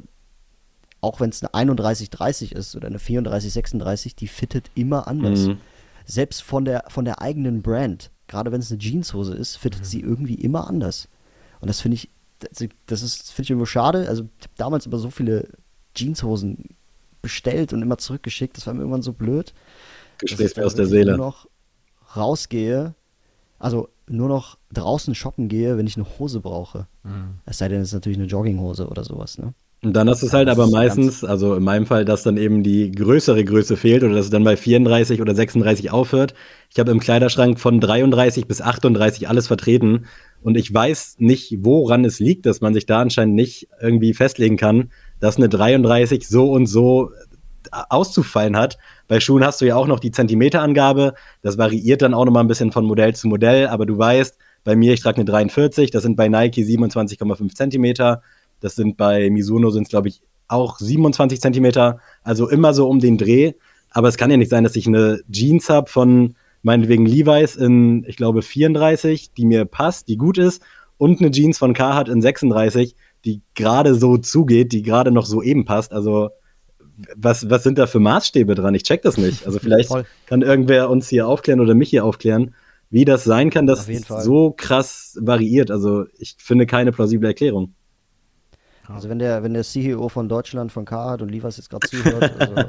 [1.01, 5.47] auch wenn es eine 31-30 ist oder eine 34-36, die fittet immer anders.
[5.47, 5.59] Mhm.
[6.05, 10.01] Selbst von der, von der eigenen Brand, gerade wenn es eine Jeanshose ist, fittet sie
[10.01, 11.09] irgendwie immer anders.
[11.61, 12.11] Und das finde ich,
[12.87, 14.09] das, ist, finde ich irgendwo schade.
[14.09, 15.49] Also ich habe damals immer so viele
[15.95, 16.77] Jeanshosen
[17.23, 18.57] bestellt und immer zurückgeschickt.
[18.57, 19.53] Das war mir irgendwann so blöd.
[20.23, 21.17] Mir aus der Seele.
[21.17, 21.49] Nur noch
[22.17, 22.95] rausgehe,
[23.59, 26.87] also nur noch draußen shoppen gehe, wenn ich eine Hose brauche.
[27.03, 27.41] Mhm.
[27.45, 29.55] Es sei denn, es ist natürlich eine Jogginghose oder sowas, ne?
[29.83, 32.23] Und dann hast du es halt Das aber ist meistens, also in meinem Fall, dass
[32.23, 36.35] dann eben die größere Größe fehlt oder dass es dann bei 34 oder 36 aufhört.
[36.73, 40.07] Ich habe im Kleiderschrank von 33 bis 38 alles vertreten
[40.43, 44.57] und ich weiß nicht, woran es liegt, dass man sich da anscheinend nicht irgendwie festlegen
[44.57, 44.91] kann,
[45.21, 47.11] dass eine 33 so und so
[47.71, 48.79] auszufallen hat.
[49.09, 51.15] Bei Schuhen hast du ja auch noch die Zentimeterangabe.
[51.43, 54.75] Das variiert dann auch nochmal ein bisschen von Modell zu Modell, aber du weißt, bei
[54.75, 58.23] mir, ich trage eine 43, das sind bei Nike 27,5 Zentimeter.
[58.61, 61.99] Das sind bei Mizuno sind es, glaube ich, auch 27 Zentimeter.
[62.23, 63.53] Also immer so um den Dreh.
[63.91, 68.05] Aber es kann ja nicht sein, dass ich eine Jeans habe von meinetwegen Levi's in,
[68.09, 70.63] ich glaube, 34, die mir passt, die gut ist,
[70.99, 75.43] und eine Jeans von Carhartt in 36, die gerade so zugeht, die gerade noch so
[75.43, 75.93] eben passt.
[75.93, 76.31] Also
[77.15, 78.75] was, was sind da für Maßstäbe dran?
[78.75, 79.47] Ich check das nicht.
[79.47, 80.07] Also vielleicht Voll.
[80.27, 82.55] kann irgendwer uns hier aufklären oder mich hier aufklären,
[82.91, 85.71] wie das sein kann, dass es so krass variiert.
[85.71, 87.75] Also ich finde keine plausible Erklärung.
[88.89, 92.23] Also wenn der, wenn der CEO von Deutschland, von Carhartt und Levi's jetzt gerade zuhört,
[92.41, 92.67] also ähm,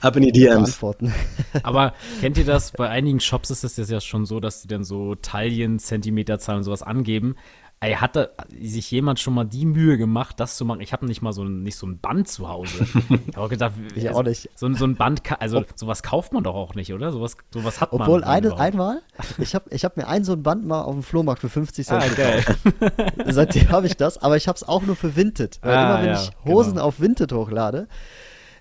[0.00, 0.74] Ab in die DMs.
[0.74, 1.12] antworten.
[1.62, 2.72] Aber kennt ihr das?
[2.72, 6.58] Bei einigen Shops ist es jetzt ja schon so, dass die dann so Taillen, Zentimeterzahlen
[6.58, 7.36] und sowas angeben.
[7.78, 10.80] Ey, hatte sich jemand schon mal die Mühe gemacht, das zu machen?
[10.80, 12.86] Ich habe nicht mal so ein, nicht so ein Band zu Hause.
[13.28, 14.48] Ich habe auch gedacht, Ich also, auch nicht.
[14.54, 17.12] So, ein- so ein Band, also sowas kauft man doch auch nicht, oder?
[17.12, 18.00] Sowas, sowas hat man.
[18.00, 18.62] Obwohl, eine, überhaupt.
[18.62, 19.02] einmal,
[19.38, 21.86] ich habe ich hab mir ein so ein Band mal auf dem Flohmarkt für 50
[21.86, 22.44] Cent Ah, geil.
[22.46, 23.12] gekauft.
[23.26, 25.58] Seitdem habe ich das, aber ich habe es auch nur für Vinted.
[25.62, 26.84] Weil Ah, immer wenn ja, ich Hosen genau.
[26.86, 27.88] auf Vinted hochlade,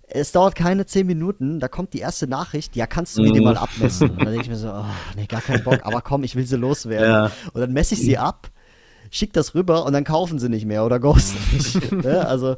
[0.07, 3.39] es dauert keine 10 Minuten, da kommt die erste Nachricht, ja, kannst du mir die
[3.39, 3.45] Mhm.
[3.45, 4.09] mal abmessen?
[4.11, 4.83] Und dann denke ich mir so, oh,
[5.15, 7.09] nee, gar keinen Bock, aber komm, ich will sie loswerden.
[7.09, 7.31] Ja.
[7.53, 8.49] Und dann messe ich sie ab,
[9.15, 11.91] schick das rüber und dann kaufen sie nicht mehr oder ghosten mich.
[12.03, 12.27] ne?
[12.27, 12.55] Also,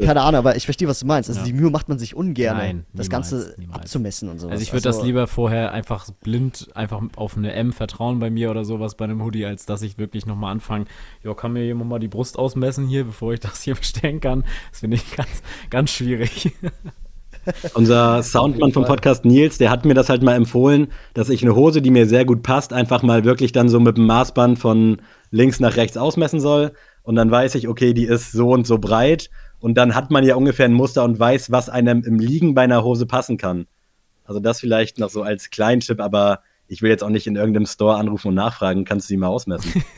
[0.00, 1.28] keine Ahnung, aber ich verstehe, was du meinst.
[1.28, 1.46] Also Ja.
[1.46, 3.80] die Mühe macht man sich ungern, Nein, das niemals, Ganze niemals.
[3.80, 4.52] abzumessen und sowas.
[4.52, 8.50] Also ich würde das lieber vorher einfach blind einfach auf eine M vertrauen bei mir
[8.52, 10.84] oder sowas bei einem Hoodie, als dass ich wirklich nochmal anfange,
[11.24, 14.44] ja, kann mir jemand mal die Brust ausmessen hier, bevor ich das hier bestellen kann.
[14.70, 16.52] Das finde ich ganz, ganz schwierig.
[17.74, 18.84] Unser Soundmann vom.
[18.84, 22.06] Podcast Nils, der hat mir das halt mal empfohlen, dass ich eine Hose, die mir
[22.06, 24.98] sehr gut passt, einfach mal wirklich dann so mit dem Maßband von
[25.30, 26.72] links nach rechts ausmessen soll.
[27.02, 29.30] Und dann weiß ich, okay, die ist so und so breit.
[29.60, 32.62] Und dann hat man ja ungefähr ein Muster und weiß, was einem im Liegen bei
[32.62, 33.66] einer Hose passen kann.
[34.24, 37.66] Also das vielleicht noch so als Kleintipp, aber ich will jetzt auch nicht in irgendeinem
[37.66, 39.82] Store anrufen und nachfragen, kannst du sie mal ausmessen?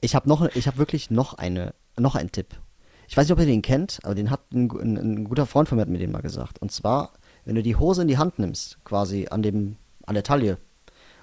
[0.00, 2.54] Ich habe noch, ich habe wirklich noch eine, noch einen Tipp.
[3.08, 5.68] Ich weiß nicht, ob ihr den kennt, aber den hat ein, ein, ein guter Freund
[5.68, 6.60] von mir hat mir den mal gesagt.
[6.60, 7.14] Und zwar,
[7.44, 10.58] wenn du die Hose in die Hand nimmst, quasi an dem, an der Taille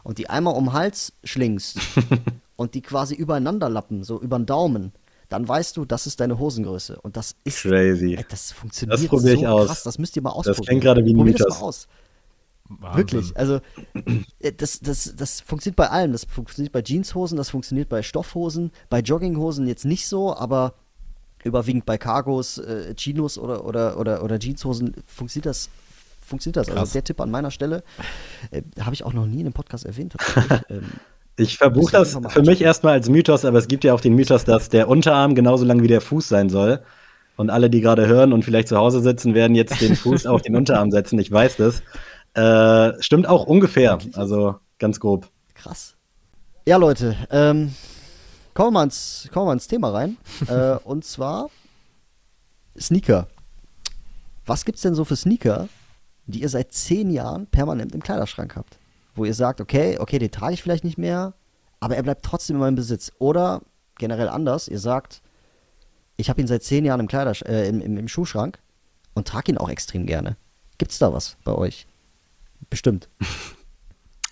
[0.03, 1.79] und die einmal um den Hals schlingst
[2.57, 4.93] und die quasi übereinander lappen, so über den Daumen,
[5.29, 6.99] dann weißt du, das ist deine Hosengröße.
[7.01, 8.15] Und das ist Crazy.
[8.15, 9.67] Ey, das funktioniert Das probier ich so aus.
[9.67, 9.83] krass.
[9.83, 10.65] Das müsst ihr mal Das ausprobieren.
[10.65, 11.59] klingt gerade wie ein Probiert das Mythos.
[11.61, 11.87] mal aus.
[12.67, 12.97] Wahnsinn.
[12.97, 13.59] Wirklich, also
[14.39, 16.11] äh, das, das, das funktioniert bei allem.
[16.11, 20.73] Das funktioniert bei Jeanshosen, das funktioniert bei Stoffhosen, bei Jogginghosen jetzt nicht so, aber
[21.43, 25.69] überwiegend bei Cargos, äh, Chinos oder, oder, oder, oder Jeanshosen funktioniert das.
[26.25, 26.67] Funktioniert das?
[26.67, 26.77] Krass.
[26.79, 27.83] Also der Tipp an meiner Stelle
[28.49, 30.15] äh, habe ich auch noch nie in einem Podcast erwähnt.
[30.69, 30.89] ähm,
[31.37, 34.45] Ich verbuche das für mich erstmal als Mythos, aber es gibt ja auch den Mythos,
[34.45, 36.81] dass der Unterarm genauso lang wie der Fuß sein soll.
[37.35, 40.41] Und alle, die gerade hören und vielleicht zu Hause sitzen, werden jetzt den Fuß auf
[40.41, 41.19] den Unterarm setzen.
[41.19, 41.83] Ich weiß das.
[42.33, 43.97] Äh, stimmt auch ungefähr.
[44.13, 45.27] Also ganz grob.
[45.53, 45.95] krass.
[46.65, 47.73] Ja, Leute, ähm,
[48.53, 50.17] kommen, wir mal ins, kommen wir ins Thema rein.
[50.47, 51.49] äh, und zwar
[52.79, 53.27] Sneaker.
[54.45, 55.67] Was gibt's denn so für Sneaker,
[56.27, 58.77] die ihr seit zehn Jahren permanent im Kleiderschrank habt?
[59.15, 61.33] Wo ihr sagt, okay, okay, den trage ich vielleicht nicht mehr,
[61.79, 63.11] aber er bleibt trotzdem in meinem Besitz.
[63.17, 63.61] Oder
[63.97, 65.21] generell anders, ihr sagt,
[66.17, 68.59] ich habe ihn seit zehn Jahren im, Kleidersch äh, im, im, im Schuhschrank,
[69.15, 70.37] und trage ihn auch extrem gerne.
[70.77, 71.87] Gibt's da was bei euch?
[72.69, 73.09] Bestimmt.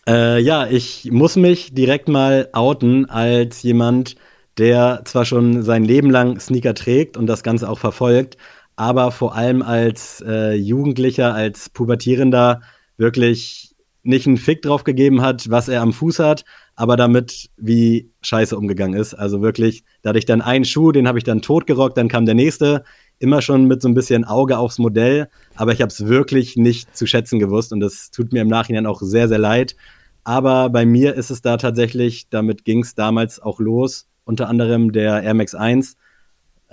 [0.05, 4.17] Äh, ja, ich muss mich direkt mal outen als jemand,
[4.57, 8.35] der zwar schon sein Leben lang Sneaker trägt und das Ganze auch verfolgt,
[8.75, 12.63] aber vor allem als äh, Jugendlicher, als Pubertierender
[12.97, 13.72] wirklich
[14.03, 16.43] nicht einen Fick drauf gegeben hat, was er am Fuß hat,
[16.75, 19.13] aber damit wie scheiße umgegangen ist.
[19.13, 22.25] Also wirklich, da hatte ich dann einen Schuh, den habe ich dann totgerockt, dann kam
[22.25, 22.83] der nächste,
[23.19, 26.95] immer schon mit so ein bisschen Auge aufs Modell, aber ich habe es wirklich nicht
[26.95, 29.75] zu schätzen gewusst und das tut mir im Nachhinein auch sehr, sehr leid.
[30.25, 34.91] Aber bei mir ist es da tatsächlich, damit ging es damals auch los, unter anderem
[34.91, 35.95] der Air Max 1.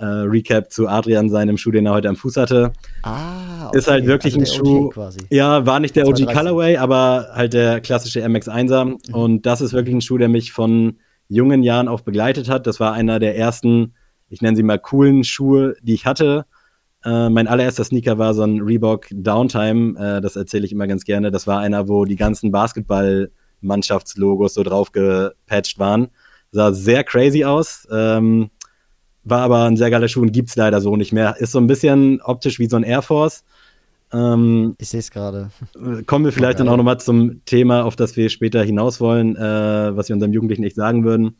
[0.01, 2.73] Äh, Recap zu Adrian, seinem Schuh, den er heute am Fuß hatte.
[3.03, 3.77] Ah, okay.
[3.77, 4.89] Ist halt wirklich also ein Schuh.
[4.89, 5.19] Quasi.
[5.29, 6.37] Ja, war nicht der OG 213.
[6.37, 8.85] Colorway, aber halt der klassische MX 1er.
[8.85, 8.97] Mhm.
[9.13, 12.65] Und das ist wirklich ein Schuh, der mich von jungen Jahren auf begleitet hat.
[12.65, 13.93] Das war einer der ersten,
[14.27, 16.47] ich nenne sie mal coolen Schuhe, die ich hatte.
[17.05, 19.99] Äh, mein allererster Sneaker war so ein Reebok Downtime.
[19.99, 21.29] Äh, das erzähle ich immer ganz gerne.
[21.29, 26.07] Das war einer, wo die ganzen Basketball-Mannschaftslogos so drauf gepatcht waren.
[26.51, 27.87] Sah sehr crazy aus.
[27.91, 28.49] Ähm,
[29.23, 31.35] war aber ein sehr geiler Schuh und gibt's leider so nicht mehr.
[31.39, 33.43] Ist so ein bisschen optisch wie so ein Air Force.
[34.13, 35.51] Ähm, Ich sehe es gerade.
[36.05, 36.65] kommen wir vielleicht geil.
[36.65, 40.33] dann auch nochmal zum Thema, auf das wir später hinaus wollen, äh, was wir unserem
[40.33, 41.35] Jugendlichen nicht sagen würden.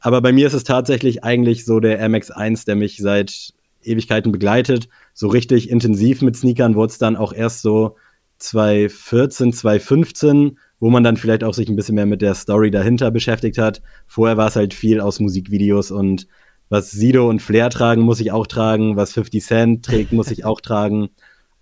[0.00, 4.88] Aber bei mir ist es tatsächlich eigentlich so der MX1, der mich seit Ewigkeiten begleitet.
[5.12, 7.96] So richtig intensiv mit Sneakern wurde es dann auch erst so
[8.38, 13.10] 2014, 2015, wo man dann vielleicht auch sich ein bisschen mehr mit der Story dahinter
[13.10, 13.80] beschäftigt hat.
[14.06, 16.26] Vorher war es halt viel aus Musikvideos und
[16.68, 18.96] was Sido und Flair tragen, muss ich auch tragen.
[18.96, 21.10] Was 50 Cent trägt, muss ich auch tragen.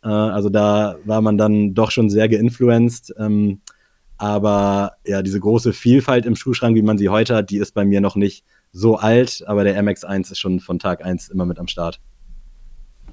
[0.03, 3.15] Äh, also da war man dann doch schon sehr geinfluenced.
[3.19, 3.61] Ähm,
[4.19, 7.85] aber ja, diese große Vielfalt im Schuhschrank, wie man sie heute hat, die ist bei
[7.85, 9.43] mir noch nicht so alt.
[9.47, 12.01] Aber der MX1 ist schon von Tag 1 immer mit am Start.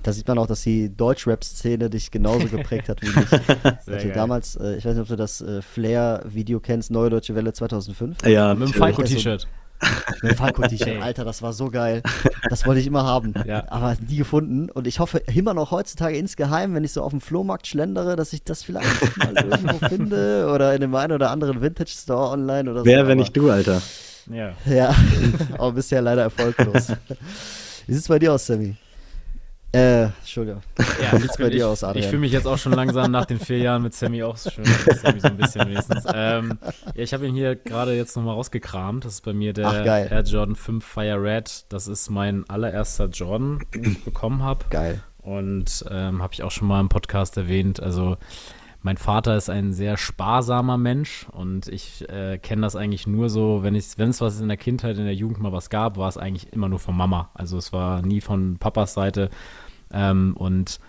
[0.03, 3.31] Da sieht man auch, dass die Deutschrap-Szene dich genauso geprägt hat wie mich.
[3.63, 4.11] Also geil.
[4.13, 8.25] damals, äh, ich weiß nicht, ob du das äh, Flair-Video kennst, Neue Deutsche Welle 2005.
[8.25, 8.73] Ja, Mit dem.
[8.73, 9.47] Falco-T-Shirt.
[9.47, 9.68] Mit
[10.21, 11.01] dem Falco-T-Shirt.
[11.01, 12.01] Alter, das war so geil.
[12.49, 13.33] Das wollte ich immer haben.
[13.45, 13.63] Ja.
[13.69, 14.69] Aber nie gefunden.
[14.69, 18.33] Und ich hoffe immer noch heutzutage insgeheim, wenn ich so auf dem Flohmarkt schlendere, dass
[18.33, 22.79] ich das vielleicht mal irgendwo finde oder in dem einen oder anderen Vintage-Store online oder
[22.81, 22.85] so.
[22.85, 23.81] Wer, wenn nicht du, Alter?
[24.31, 24.53] Ja.
[24.65, 24.95] Ja,
[25.53, 26.89] aber bisher leider erfolglos.
[27.87, 28.75] Wie sieht es bei dir aus, Sammy?
[29.71, 30.63] Äh, Entschuldigung.
[30.99, 32.09] Ja, Wie sieht's bei ich, dir aus, Ich Adrian?
[32.09, 34.65] fühle mich jetzt auch schon langsam nach den vier Jahren mit Sammy auch schön.
[34.65, 36.05] Sammy so ein bisschen wenigstens.
[36.11, 36.57] Ähm,
[36.95, 39.05] ja, ich habe ihn hier gerade jetzt nochmal rausgekramt.
[39.05, 39.85] Das ist bei mir der Ach.
[39.85, 41.65] Air Jordan 5 Fire Red.
[41.69, 44.65] Das ist mein allererster Jordan, den ich bekommen habe.
[44.71, 45.01] Geil.
[45.21, 47.79] Und ähm, habe ich auch schon mal im Podcast erwähnt.
[47.79, 48.17] Also
[48.81, 53.61] mein Vater ist ein sehr sparsamer Mensch und ich äh, kenne das eigentlich nur so,
[53.61, 56.53] wenn es was in der Kindheit, in der Jugend mal was gab, war es eigentlich
[56.53, 57.29] immer nur von Mama.
[57.33, 59.29] Also es war nie von Papas Seite.
[59.91, 60.79] Ähm, und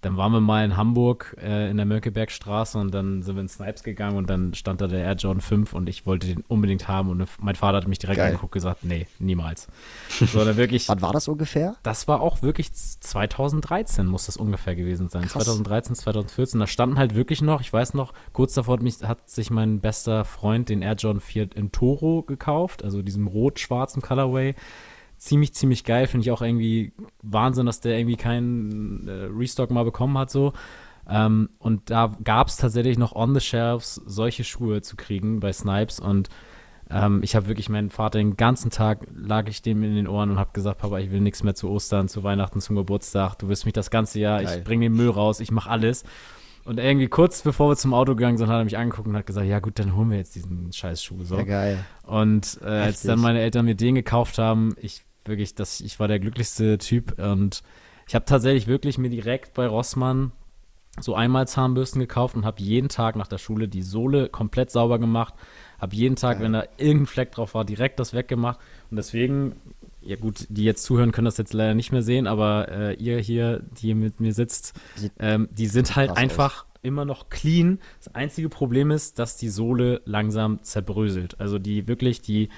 [0.00, 3.48] dann waren wir mal in Hamburg äh, in der Mönckebergstraße und dann sind wir in
[3.48, 6.88] Snipes gegangen und dann stand da der Air Jordan 5 und ich wollte den unbedingt
[6.88, 8.28] haben und mein Vater hat mich direkt Geil.
[8.28, 9.68] angeguckt und gesagt, nee, niemals.
[10.08, 11.76] So, dann wirklich, Wann war das ungefähr?
[11.82, 15.22] das war auch wirklich 2013 muss das ungefähr gewesen sein.
[15.22, 15.44] Krass.
[15.44, 16.60] 2013, 2014.
[16.60, 19.80] Da standen halt wirklich noch, ich weiß noch, kurz davor hat, mich, hat sich mein
[19.80, 24.54] bester Freund den Air Jordan 4 in Toro gekauft, also diesem rot-schwarzen Colorway.
[25.20, 26.06] Ziemlich, ziemlich geil.
[26.06, 30.54] Finde ich auch irgendwie Wahnsinn, dass der irgendwie keinen äh, Restock mal bekommen hat, so.
[31.06, 35.52] Ähm, und da gab es tatsächlich noch on the shelves solche Schuhe zu kriegen bei
[35.52, 36.30] Snipes und
[36.88, 40.30] ähm, ich habe wirklich meinen Vater den ganzen Tag lag ich dem in den Ohren
[40.30, 43.36] und habe gesagt, Papa, ich will nichts mehr zu Ostern, zu Weihnachten, zum Geburtstag.
[43.36, 44.58] Du wirst mich das ganze Jahr, Geil.
[44.58, 46.02] ich bringe den Müll raus, ich mache alles.
[46.64, 49.26] Und irgendwie kurz bevor wir zum Auto gegangen sind, hat er mich angeguckt und hat
[49.26, 51.24] gesagt, ja gut, dann holen wir jetzt diesen scheiß Schuh.
[51.24, 51.36] So.
[51.36, 51.84] Ja, geil.
[52.06, 56.08] Und äh, als dann meine Eltern mir den gekauft haben, ich wirklich, das, ich war
[56.08, 57.62] der glücklichste Typ und
[58.06, 60.32] ich habe tatsächlich wirklich mir direkt bei Rossmann
[60.98, 64.98] so einmal Zahnbürsten gekauft und habe jeden Tag nach der Schule die Sohle komplett sauber
[64.98, 65.34] gemacht,
[65.80, 66.44] habe jeden Tag, Geil.
[66.44, 68.58] wenn da irgendein Fleck drauf war, direkt das weggemacht
[68.90, 69.54] und deswegen,
[70.02, 73.18] ja gut, die jetzt zuhören, können das jetzt leider nicht mehr sehen, aber äh, ihr
[73.18, 74.74] hier, die hier mit mir sitzt,
[75.18, 77.78] ähm, die sind halt einfach immer noch clean.
[78.02, 81.38] Das einzige Problem ist, dass die Sohle langsam zerbröselt.
[81.38, 82.48] Also die wirklich, die,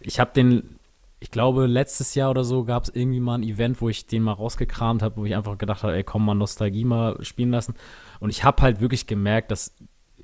[0.00, 0.78] ich habe den,
[1.20, 4.22] ich glaube, letztes Jahr oder so gab es irgendwie mal ein Event, wo ich den
[4.22, 7.74] mal rausgekramt habe, wo ich einfach gedacht habe, ey, komm mal Nostalgie mal spielen lassen.
[8.20, 9.74] Und ich habe halt wirklich gemerkt, dass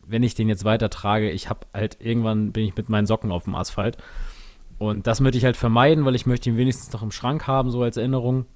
[0.07, 3.31] wenn ich den jetzt weiter trage, ich habe halt irgendwann bin ich mit meinen Socken
[3.31, 3.97] auf dem Asphalt.
[4.79, 7.71] Und das möchte ich halt vermeiden, weil ich möchte ihn wenigstens noch im Schrank haben,
[7.71, 8.47] so als Erinnerung.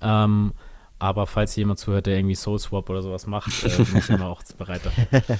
[0.00, 0.52] Ähm,
[0.98, 4.26] aber falls jemand zuhört, der irgendwie Soul Swap oder sowas macht, äh, bin ich immer
[4.26, 5.22] auch bereit dafür.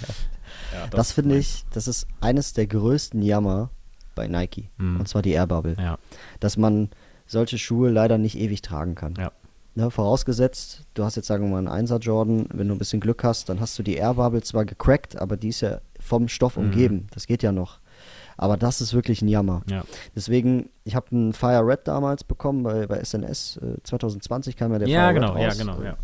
[0.72, 3.70] Ja, Das finde ich, das ist eines der größten Jammer
[4.18, 4.68] bei Nike.
[4.78, 5.00] Mhm.
[5.00, 5.76] Und zwar die Air Bubble.
[5.78, 5.96] Ja,
[6.40, 6.88] Dass man
[7.26, 9.14] solche Schuhe leider nicht ewig tragen kann.
[9.18, 9.30] ja.
[9.74, 12.98] Ne, vorausgesetzt, du hast jetzt sagen wir mal einen 1er Jordan, wenn du ein bisschen
[12.98, 16.26] Glück hast, dann hast du die Air Bubble zwar gecrackt, aber die ist ja vom
[16.26, 16.64] Stoff Mhm.
[16.64, 17.06] umgeben.
[17.14, 17.78] Das geht ja noch.
[18.36, 19.62] Aber das ist wirklich ein Jammer.
[19.70, 19.84] Ja.
[20.16, 23.58] Deswegen, ich habe einen Fire Red damals bekommen bei, bei SNS.
[23.62, 25.58] Äh, 2020 kam ja der Ja, Fire genau, Red ja, raus.
[25.58, 25.96] genau, Äh, ja.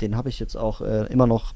[0.00, 1.52] Den habe ich jetzt auch äh, immer noch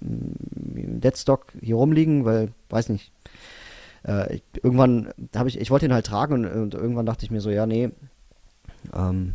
[0.00, 3.12] mm, im Deadstock hier rumliegen, weil, weiß nicht.
[4.06, 7.30] Äh, ich, irgendwann habe ich, ich wollte ihn halt tragen und, und irgendwann dachte ich
[7.30, 7.90] mir so, ja, nee,
[8.94, 9.34] ähm,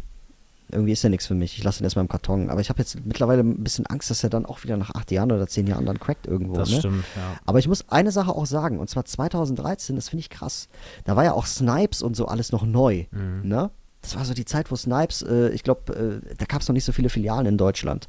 [0.71, 1.57] irgendwie ist der nichts für mich.
[1.57, 2.49] Ich lasse ihn erstmal im Karton.
[2.49, 5.11] Aber ich habe jetzt mittlerweile ein bisschen Angst, dass er dann auch wieder nach acht
[5.11, 6.55] Jahren oder zehn Jahren dann crackt irgendwo.
[6.55, 6.79] Das ne?
[6.79, 7.39] stimmt, ja.
[7.45, 10.69] Aber ich muss eine Sache auch sagen, und zwar 2013, das finde ich krass.
[11.05, 13.05] Da war ja auch Snipes und so alles noch neu.
[13.11, 13.41] Mhm.
[13.47, 13.69] Ne?
[14.01, 16.73] Das war so die Zeit, wo Snipes, äh, ich glaube, äh, da gab es noch
[16.73, 18.07] nicht so viele Filialen in Deutschland.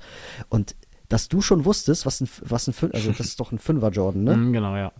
[0.48, 0.74] Und
[1.08, 3.90] dass du schon wusstest, was ein, was ein Fün- also das ist doch ein Fünfer
[3.90, 4.36] Jordan, ne?
[4.36, 4.90] Mhm, genau, ja.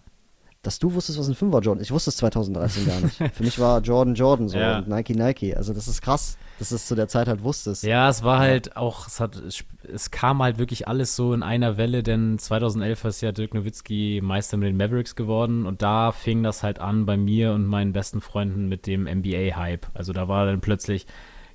[0.65, 1.89] Dass du wusstest, was ein Fünfer Jordan ist.
[1.89, 3.17] Ich wusste es 2013 gar nicht.
[3.37, 4.79] Für mich war Jordan Jordan so Ja.
[4.79, 5.55] und Nike Nike.
[5.55, 7.85] Also das ist krass, dass du es zu der Zeit halt wusstest.
[7.85, 11.77] Ja, es war halt auch, es, hat, es, kam halt wirklich alles so in einer
[11.77, 16.43] Welle, denn 2011 ist ja Dirk Nowitzki Meister mit den Mavericks geworden und da fing
[16.43, 19.87] das halt an bei mir und meinen besten Freunden mit dem NBA-Hype.
[19.95, 21.07] Also da war dann plötzlich,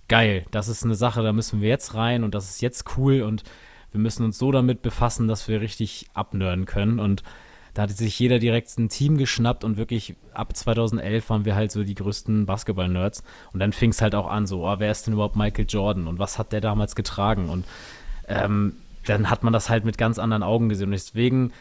[0.08, 3.22] geil, das ist eine Sache, da müssen wir jetzt rein und das ist jetzt cool
[3.22, 3.44] und
[3.92, 7.24] wir müssen uns so damit befassen, dass wir richtig abnörden können und
[7.80, 11.72] da hatte sich jeder direkt ein Team geschnappt und wirklich ab 2011 waren wir halt
[11.72, 13.24] so die größten Basketball-Nerds.
[13.54, 16.08] Und dann fing es halt auch an, so, oh, wer ist denn überhaupt Michael Jordan
[16.08, 17.48] und was hat der damals getragen?
[17.48, 17.64] Und
[18.28, 18.74] ähm,
[19.06, 20.88] dann hat man das halt mit ganz anderen Augen gesehen.
[20.88, 21.54] Und deswegen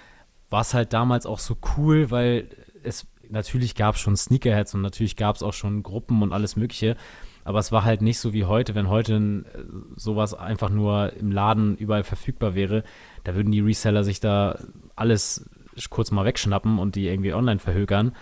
[0.50, 2.48] war es halt damals auch so cool, weil
[2.82, 6.96] es natürlich gab schon Sneakerheads und natürlich gab es auch schon Gruppen und alles Mögliche.
[7.44, 9.62] Aber es war halt nicht so wie heute, wenn heute äh,
[9.94, 12.82] sowas einfach nur im Laden überall verfügbar wäre,
[13.22, 14.58] da würden die Reseller sich da
[14.96, 15.48] alles
[15.90, 18.12] kurz mal wegschnappen und die irgendwie online verhökern.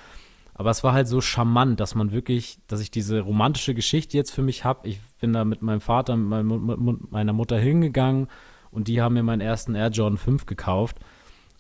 [0.55, 4.31] Aber es war halt so charmant, dass man wirklich, dass ich diese romantische Geschichte jetzt
[4.31, 4.89] für mich habe.
[4.89, 8.29] Ich bin da mit meinem Vater, mit meinem meiner Mutter hingegangen
[8.71, 10.97] und die haben mir meinen ersten Air Jordan 5 gekauft.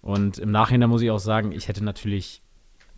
[0.00, 2.42] Und im Nachhinein muss ich auch sagen, ich hätte natürlich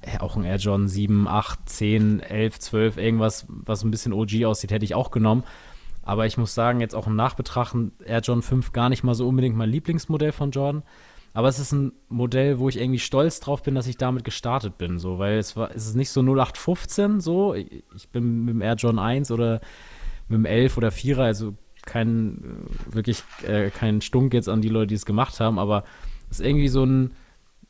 [0.02, 4.44] äh, auch ein Air Jordan 7, 8, 10, 11, 12, irgendwas, was ein bisschen OG
[4.44, 5.42] aussieht, hätte ich auch genommen.
[6.02, 9.26] Aber ich muss sagen, jetzt auch im Nachbetrachten, Air Jordan 5 gar nicht mal so
[9.26, 10.82] unbedingt mein Lieblingsmodell von Jordan.
[11.34, 14.78] Aber es ist ein Modell, wo ich irgendwie stolz drauf bin, dass ich damit gestartet
[14.78, 14.98] bin.
[14.98, 17.54] So, weil es war, es ist nicht so 0815 so.
[17.54, 19.60] Ich bin mit dem Air Jordan 1 oder
[20.28, 21.54] mit dem 11 oder 4er, also
[21.88, 22.38] kein,
[22.90, 25.84] äh, wirklich äh, kein Stunk jetzt an die Leute, die es gemacht haben, aber
[26.30, 27.12] es ist irgendwie so ein,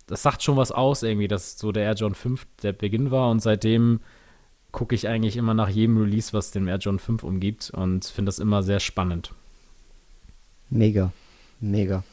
[0.07, 3.31] das sagt schon was aus, irgendwie, dass so der Air Jordan 5 der Beginn war
[3.31, 4.01] und seitdem
[4.73, 8.29] gucke ich eigentlich immer nach jedem Release, was den Air Jordan 5 umgibt und finde
[8.29, 9.33] das immer sehr spannend.
[10.69, 11.13] Mega,
[11.61, 12.05] mega.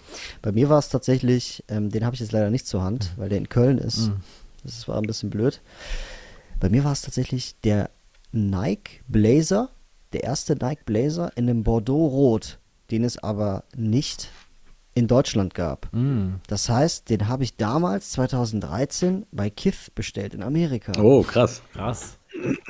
[0.41, 3.29] Bei mir war es tatsächlich, ähm, den habe ich jetzt leider nicht zur Hand, weil
[3.29, 4.08] der in Köln ist.
[4.08, 4.17] Mhm.
[4.63, 5.62] Das war ein bisschen blöd.
[6.60, 7.89] Bei mir war es tatsächlich der
[8.31, 9.69] Nike Blazer,
[10.13, 12.60] der erste Nike Blazer in einem Bordeaux-Rot,
[12.91, 14.29] den es aber nicht
[14.93, 15.89] in Deutschland gab.
[15.91, 16.36] Mm.
[16.47, 21.62] Das heißt, den habe ich damals, 2013, bei Kith bestellt in Amerika Oh, krass.
[21.73, 22.17] Krass.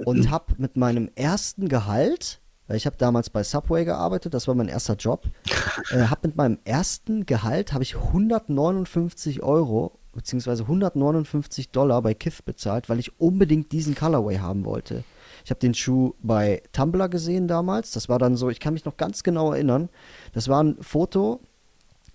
[0.05, 4.67] und habe mit meinem ersten Gehalt, ich habe damals bei Subway gearbeitet, das war mein
[4.67, 5.25] erster Job,
[5.91, 12.41] äh, habe mit meinem ersten Gehalt habe ich 159 Euro beziehungsweise 159 Dollar bei Kith
[12.43, 15.03] bezahlt, weil ich unbedingt diesen Colorway haben wollte.
[15.43, 17.91] Ich habe den Schuh bei Tumblr gesehen damals.
[17.91, 19.89] Das war dann so, ich kann mich noch ganz genau erinnern.
[20.33, 21.41] Das war ein Foto,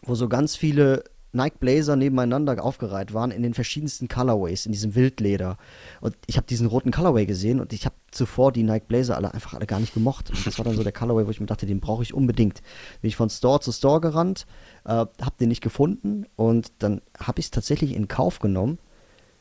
[0.03, 4.95] wo so ganz viele Nike Blazer nebeneinander aufgereiht waren in den verschiedensten Colorways, in diesem
[4.95, 5.57] Wildleder.
[6.01, 9.33] Und ich habe diesen roten Colorway gesehen und ich habe zuvor die Nike Blazer alle
[9.33, 10.31] einfach alle gar nicht gemocht.
[10.31, 12.63] Und das war dann so der Colorway, wo ich mir dachte, den brauche ich unbedingt.
[13.01, 14.47] Bin ich von Store zu Store gerannt,
[14.85, 18.79] äh, habe den nicht gefunden und dann habe ich es tatsächlich in Kauf genommen,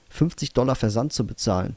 [0.09, 1.75] 50 Dollar Versand zu bezahlen,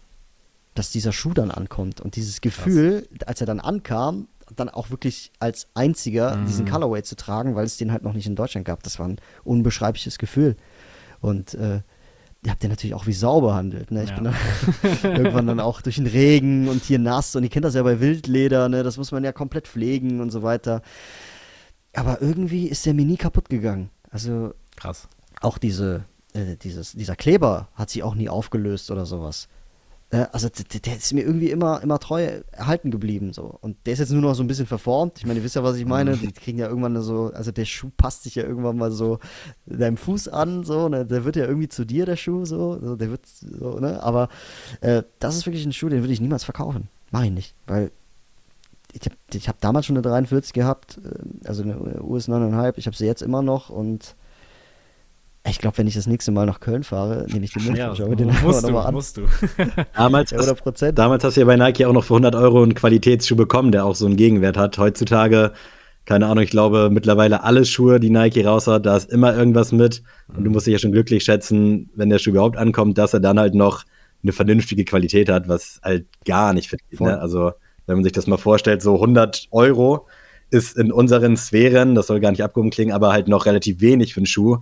[0.74, 2.00] dass dieser Schuh dann ankommt.
[2.00, 7.16] Und dieses Gefühl, als er dann ankam, dann auch wirklich als einziger diesen Colorway zu
[7.16, 10.56] tragen, weil es den halt noch nicht in Deutschland gab, das war ein unbeschreibliches Gefühl.
[11.20, 11.82] Und äh,
[12.44, 13.90] ihr habt den natürlich auch wie Sau behandelt.
[13.92, 14.02] Ne?
[14.04, 14.16] Ich Ja.
[14.16, 14.34] bin dann
[15.16, 18.00] irgendwann dann auch durch den Regen und hier nass und ihr kennt das ja bei
[18.00, 18.82] Wildleder, ne?
[18.82, 20.82] das muss man ja komplett pflegen und so weiter.
[21.94, 23.90] Aber irgendwie ist der mir nie kaputt gegangen.
[24.10, 25.08] Also Krass.
[25.40, 29.48] auch diese, äh, dieses, dieser Kleber hat sich auch nie aufgelöst oder sowas.
[30.12, 33.32] Äh, also d- d- der ist mir irgendwie immer, immer treu erhalten geblieben.
[33.32, 33.58] So.
[33.62, 35.18] Und der ist jetzt nur noch so ein bisschen verformt.
[35.18, 36.16] Ich meine, ihr wisst ja, was ich meine.
[36.16, 39.18] Die kriegen ja irgendwann so, also der Schuh passt sich ja irgendwann mal so
[39.66, 41.06] deinem Fuß an, so, ne?
[41.06, 42.78] Der wird ja irgendwie zu dir, der Schuh, so.
[42.80, 44.02] so der wird so, ne?
[44.02, 44.28] Aber
[44.82, 46.88] äh, das ist wirklich ein Schuh, den würde ich niemals verkaufen.
[47.10, 47.54] Mach ich nicht.
[47.66, 47.90] Weil
[48.92, 49.16] ich habe
[49.48, 52.74] hab damals schon eine 43 gehabt, äh, also eine US 9,5.
[52.76, 54.14] Ich habe sie jetzt immer noch und
[55.48, 57.90] ich glaube, wenn ich das nächste Mal nach Köln fahre, nehme ich den mit Ja,
[57.90, 58.94] und schaue mir den einfach musst, du, nochmal an.
[58.94, 59.22] musst du.
[59.96, 60.98] Damals, Ja, hast, 100 Prozent.
[60.98, 63.84] damals hast du ja bei Nike auch noch für 100 Euro einen Qualitätsschuh bekommen, der
[63.84, 64.78] auch so einen Gegenwert hat.
[64.78, 65.52] Heutzutage
[66.04, 70.02] keine Ahnung, ich glaube mittlerweile alle Schuhe, die Nike raushaut, da ist immer irgendwas mit.
[70.36, 73.20] Und du musst dich ja schon glücklich schätzen, wenn der Schuh überhaupt ankommt, dass er
[73.20, 73.84] dann halt noch
[74.22, 77.00] eine vernünftige Qualität hat, was halt gar nicht verdient.
[77.00, 77.20] Ne?
[77.20, 77.52] Also
[77.86, 80.06] wenn man sich das mal vorstellt, so 100 Euro
[80.52, 84.12] ist in unseren Sphären, das soll gar nicht abgehoben klingen, aber halt noch relativ wenig
[84.14, 84.58] für einen Schuh.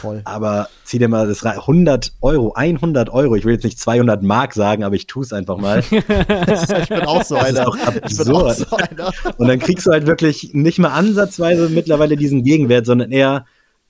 [0.00, 0.22] Voll.
[0.24, 1.58] Aber zieh dir mal das rein.
[1.58, 3.34] 100 Euro, 100 Euro.
[3.34, 5.80] Ich will jetzt nicht 200 Mark sagen, aber ich tue es einfach mal.
[5.90, 7.64] ich bin auch so Das ist einer.
[7.64, 8.56] doch Ich bin auch absurd.
[8.70, 9.12] so einer.
[9.36, 13.44] Und dann kriegst du halt wirklich nicht mal ansatzweise mittlerweile diesen Gegenwert, sondern eher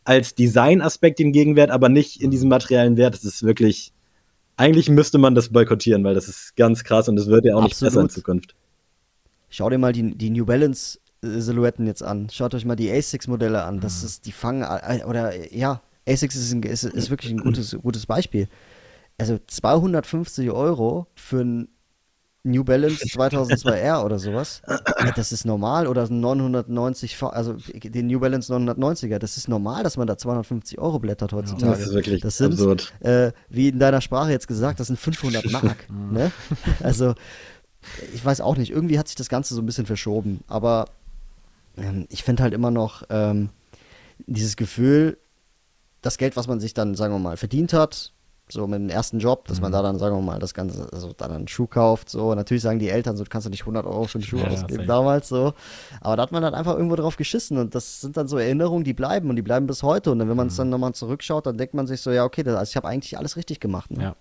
[0.05, 3.15] als Designaspekt den Gegenwert, aber nicht in diesem materiellen Wert.
[3.15, 3.93] Das ist wirklich,
[4.57, 7.63] eigentlich müsste man das boykottieren, weil das ist ganz krass und es wird ja auch
[7.63, 7.93] nicht Absolut.
[7.93, 8.55] besser in Zukunft.
[9.51, 12.29] Schau dir mal die, die New Balance Silhouetten jetzt an.
[12.31, 13.77] Schaut euch mal die Asics Modelle an.
[13.77, 13.81] Mhm.
[13.81, 14.65] Das ist, die fangen,
[15.07, 18.49] oder ja, Asics ist, ein, ist, ist wirklich ein gutes, gutes Beispiel.
[19.19, 21.69] Also 250 Euro für ein
[22.45, 24.63] New Balance 2002R oder sowas.
[25.15, 25.87] Das ist normal.
[25.87, 27.55] Oder ein 990, V- also
[27.85, 29.19] den New Balance 990er.
[29.19, 31.71] Das ist normal, dass man da 250 Euro blättert heutzutage.
[31.79, 32.93] Das ist wirklich Das sind, absurd.
[32.99, 35.87] äh, wie in deiner Sprache jetzt gesagt, das sind 500 Mark.
[36.11, 36.33] ne?
[36.83, 37.15] Also,
[38.13, 40.41] ich weiß auch nicht, irgendwie hat sich das Ganze so ein bisschen verschoben.
[40.49, 40.87] Aber
[41.77, 43.51] ähm, ich finde halt immer noch ähm,
[44.27, 45.19] dieses Gefühl,
[46.01, 48.13] das Geld, was man sich dann, sagen wir mal, verdient hat,
[48.49, 51.13] so mit dem ersten Job, dass man da dann, sagen wir mal, das Ganze, also
[51.17, 52.35] dann einen Schuh kauft, so.
[52.35, 54.49] Natürlich sagen die Eltern, so, du kannst du nicht 100 Euro für einen Schuh Ja,
[54.49, 55.55] ausgeben, damals so.
[56.01, 58.85] Aber da hat man dann einfach irgendwo drauf geschissen und das sind dann so Erinnerungen,
[58.85, 60.11] die bleiben und die bleiben bis heute.
[60.11, 62.43] Und dann, wenn man es dann nochmal zurückschaut, dann denkt man sich so, ja, okay,
[62.43, 63.91] das, also ich habe eigentlich alles richtig gemacht.
[63.91, 64.03] Ne?
[64.03, 64.17] Ja.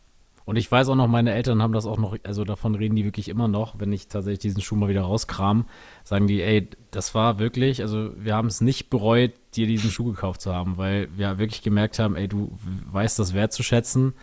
[0.52, 3.06] Und ich weiß auch noch, meine Eltern haben das auch noch, also davon reden die
[3.06, 5.64] wirklich immer noch, wenn ich tatsächlich diesen Schuh mal wieder rauskram,
[6.04, 10.04] sagen die, ey, das war wirklich, also wir haben es nicht bereut, dir diesen Schuh
[10.04, 12.52] gekauft zu haben, weil wir wirklich gemerkt haben, ey, du
[12.92, 14.14] weißt das wertzuschätzen.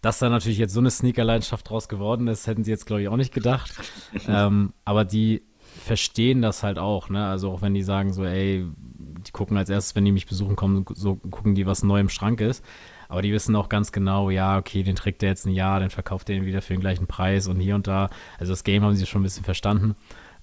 [0.00, 3.08] Dass da natürlich jetzt so eine Sneaker-Leidenschaft draus geworden ist, hätten sie jetzt, glaube ich,
[3.08, 3.72] auch nicht gedacht.
[4.26, 5.42] ähm, aber die
[5.84, 7.24] verstehen das halt auch, ne?
[7.24, 10.56] Also auch wenn die sagen so, ey, die gucken als erstes, wenn die mich besuchen
[10.56, 12.64] kommen, so gucken die, was neu im Schrank ist.
[13.08, 15.90] Aber die wissen auch ganz genau, ja, okay, den trägt der jetzt ein Jahr, dann
[15.90, 18.10] verkauft der ihn wieder für den gleichen Preis und hier und da.
[18.38, 19.94] Also das Game haben sie schon ein bisschen verstanden.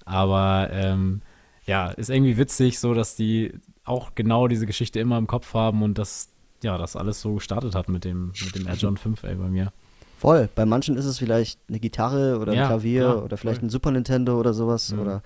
[0.04, 1.22] Aber ähm,
[1.64, 3.52] ja, ist irgendwie witzig, so dass die
[3.84, 6.28] auch genau diese Geschichte immer im Kopf haben und dass
[6.62, 9.48] ja, das alles so gestartet hat mit dem, mit dem Air John 5, ey, bei
[9.48, 9.72] mir.
[10.18, 10.48] Voll.
[10.54, 13.66] Bei manchen ist es vielleicht eine Gitarre oder ein Ja, Klavier klar, oder vielleicht voll.
[13.66, 14.98] ein Super Nintendo oder sowas Mhm.
[15.00, 15.22] oder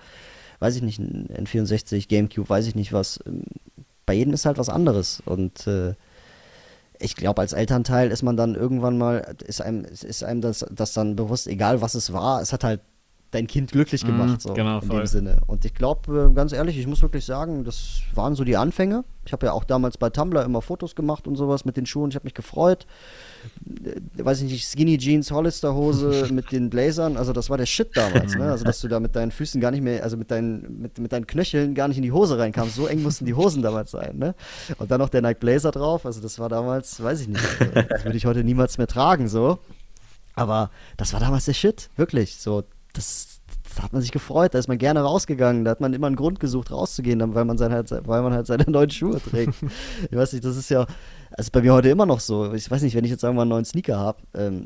[0.59, 3.19] weiß ich nicht, ein N64, Gamecube, weiß ich nicht was.
[3.25, 3.43] Ähm,
[4.05, 5.93] Bei jedem ist halt was anderes und äh,
[7.01, 10.93] ich glaube, als Elternteil ist man dann irgendwann mal, ist einem, ist einem das, das
[10.93, 12.81] dann bewusst, egal was es war, es hat halt
[13.31, 14.97] dein Kind glücklich Mhm, gemacht, so genau, in voll.
[15.01, 15.37] dem Sinne.
[15.47, 19.03] Und ich glaube, äh, ganz ehrlich, ich muss wirklich sagen, das waren so die Anfänge.
[19.25, 22.09] Ich habe ja auch damals bei Tumblr immer Fotos gemacht und sowas mit den Schuhen.
[22.09, 22.85] Ich habe mich gefreut.
[23.85, 27.15] Äh, weiß ich nicht, Skinny Jeans, Hollister Hose mit den Blazern.
[27.17, 28.51] Also das war der Shit damals, ne?
[28.51, 31.11] Also dass du da mit deinen Füßen gar nicht mehr, also mit deinen, mit, mit
[31.13, 32.75] deinen Knöcheln gar nicht in die Hose reinkamst.
[32.75, 34.35] So eng mussten die Hosen damals sein, ne?
[34.77, 36.05] Und dann noch der Nike Blazer drauf.
[36.05, 39.27] Also das war damals, weiß ich nicht, also, das würde ich heute niemals mehr tragen,
[39.29, 39.59] so.
[40.33, 42.37] Aber das war damals der Shit, wirklich.
[42.37, 42.63] So,
[42.93, 43.39] das,
[43.75, 46.15] da hat man sich gefreut, da ist man gerne rausgegangen, da hat man immer einen
[46.15, 49.53] Grund gesucht, rauszugehen, dann, weil man sein halt, weil man halt seine neuen Schuhe trägt.
[50.09, 50.85] ich weiß nicht, das ist ja,
[51.31, 52.53] also bei mir heute immer noch so.
[52.53, 54.65] Ich weiß nicht, wenn ich jetzt sagen wir mal einen neuen Sneaker habe, ähm,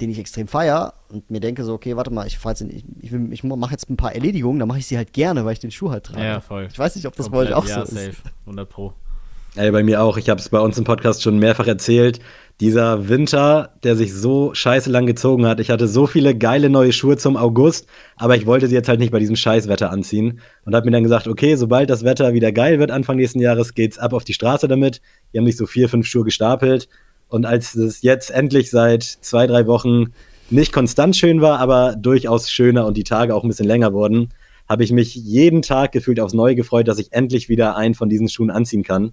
[0.00, 2.68] den ich extrem feier und mir denke so, okay, warte mal, ich fahr jetzt in,
[2.70, 5.46] ich, ich, will- ich mache jetzt ein paar Erledigungen, dann mache ich sie halt gerne,
[5.46, 6.22] weil ich den Schuh halt trage.
[6.22, 6.68] Ja, voll.
[6.70, 8.20] Ich weiß nicht, ob das bei euch auch ja, so safe, ist.
[8.44, 8.92] 100 Pro.
[9.56, 10.16] Ey, bei mir auch.
[10.18, 12.20] Ich habe es bei uns im Podcast schon mehrfach erzählt.
[12.60, 15.60] Dieser Winter, der sich so scheiße lang gezogen hat.
[15.60, 19.00] Ich hatte so viele geile neue Schuhe zum August, aber ich wollte sie jetzt halt
[19.00, 22.52] nicht bei diesem Scheißwetter anziehen und habe mir dann gesagt, okay, sobald das Wetter wieder
[22.52, 25.00] geil wird Anfang nächsten Jahres, geht's ab auf die Straße damit.
[25.32, 26.88] Die haben sich so vier, fünf Schuhe gestapelt
[27.28, 30.12] und als es jetzt endlich seit zwei, drei Wochen
[30.50, 34.28] nicht konstant schön war, aber durchaus schöner und die Tage auch ein bisschen länger wurden,
[34.68, 38.10] habe ich mich jeden Tag gefühlt aufs Neue gefreut, dass ich endlich wieder einen von
[38.10, 39.12] diesen Schuhen anziehen kann.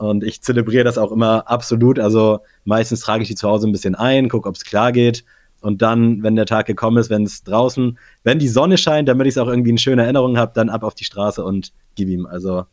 [0.00, 1.98] Und ich zelebriere das auch immer absolut.
[1.98, 5.24] Also meistens trage ich die zu Hause ein bisschen ein, gucke, ob es klar geht.
[5.60, 9.26] Und dann, wenn der Tag gekommen ist, wenn es draußen, wenn die Sonne scheint, damit
[9.26, 12.08] ich es auch irgendwie in schöne Erinnerung habe, dann ab auf die Straße und gib
[12.08, 12.24] ihm.
[12.24, 12.66] Also Schaust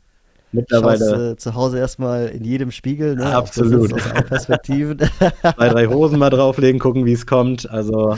[0.53, 3.23] mittlerweile äh, zu Hause erstmal in jedem Spiegel, ne?
[3.23, 3.93] das Absolut.
[3.93, 4.97] Aus allen Perspektiven.
[5.41, 7.69] zwei, drei Hosen mal drauflegen, gucken, wie es kommt.
[7.69, 8.15] Also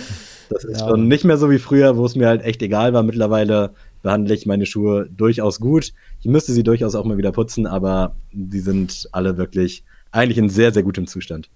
[0.52, 0.90] das ist Ja.
[0.90, 3.02] schon nicht mehr so wie früher, wo es mir halt echt egal war.
[3.02, 3.72] Mittlerweile
[4.02, 5.94] behandle ich meine Schuhe durchaus gut.
[6.20, 10.50] Ich müsste sie durchaus auch mal wieder putzen, aber die sind alle wirklich eigentlich in
[10.50, 11.50] sehr, sehr gutem Zustand.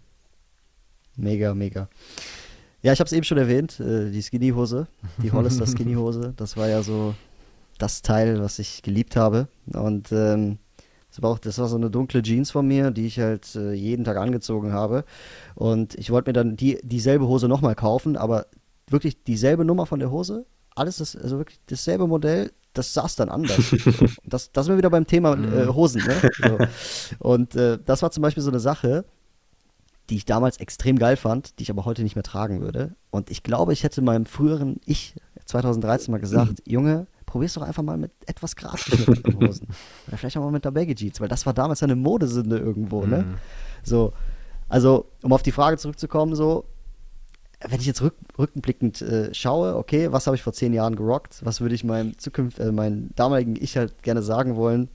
[1.16, 1.90] Mega, mega.
[2.82, 4.88] Ja, ich habe es eben schon erwähnt, äh, die Skinny-Hose,
[5.22, 7.16] die Hollister Skinny-Hose, das war ja so
[7.78, 9.48] das Teil, was ich geliebt habe.
[9.72, 10.58] Und ähm,
[11.10, 13.74] das war auch, das war so eine dunkle Jeans von mir, die ich halt äh,
[13.74, 15.06] jeden Tag angezogen habe.
[15.56, 18.48] Und ich wollte mir dann die, dieselbe Hose nochmal kaufen, aber
[18.90, 20.46] wirklich dieselbe Nummer von der Hose,
[20.76, 23.60] alles das, also wirklich dasselbe Modell, das saß dann anders.
[24.26, 26.32] das, das sind wir wieder beim Thema äh, Hosen, ne?
[26.42, 26.58] So.
[27.20, 29.06] Und äh, das war zum Beispiel so eine Sache,
[30.10, 32.96] die ich damals extrem geil fand, die ich aber heute nicht mehr tragen würde.
[33.10, 35.16] Und ich glaube, ich hätte meinem früheren Ich
[35.46, 39.68] 2013 mal gesagt, Junge, probier's doch einfach mal mit etwas gerade geschnittenen Hosen.
[40.08, 43.06] Oder vielleicht auch mal mit der Baggy Jeans, weil das war damals eine Modesünde irgendwo,
[43.06, 43.26] ne?
[43.84, 44.14] So,
[44.70, 46.66] also, um auf die Frage zurückzukommen, so,
[47.68, 51.42] wenn ich jetzt rück, rückblickend äh, schaue, okay, was habe ich vor zehn Jahren gerockt?
[51.44, 54.90] Was würde ich meinem Zukunft, äh, meinem damaligen Ich halt gerne sagen wollen?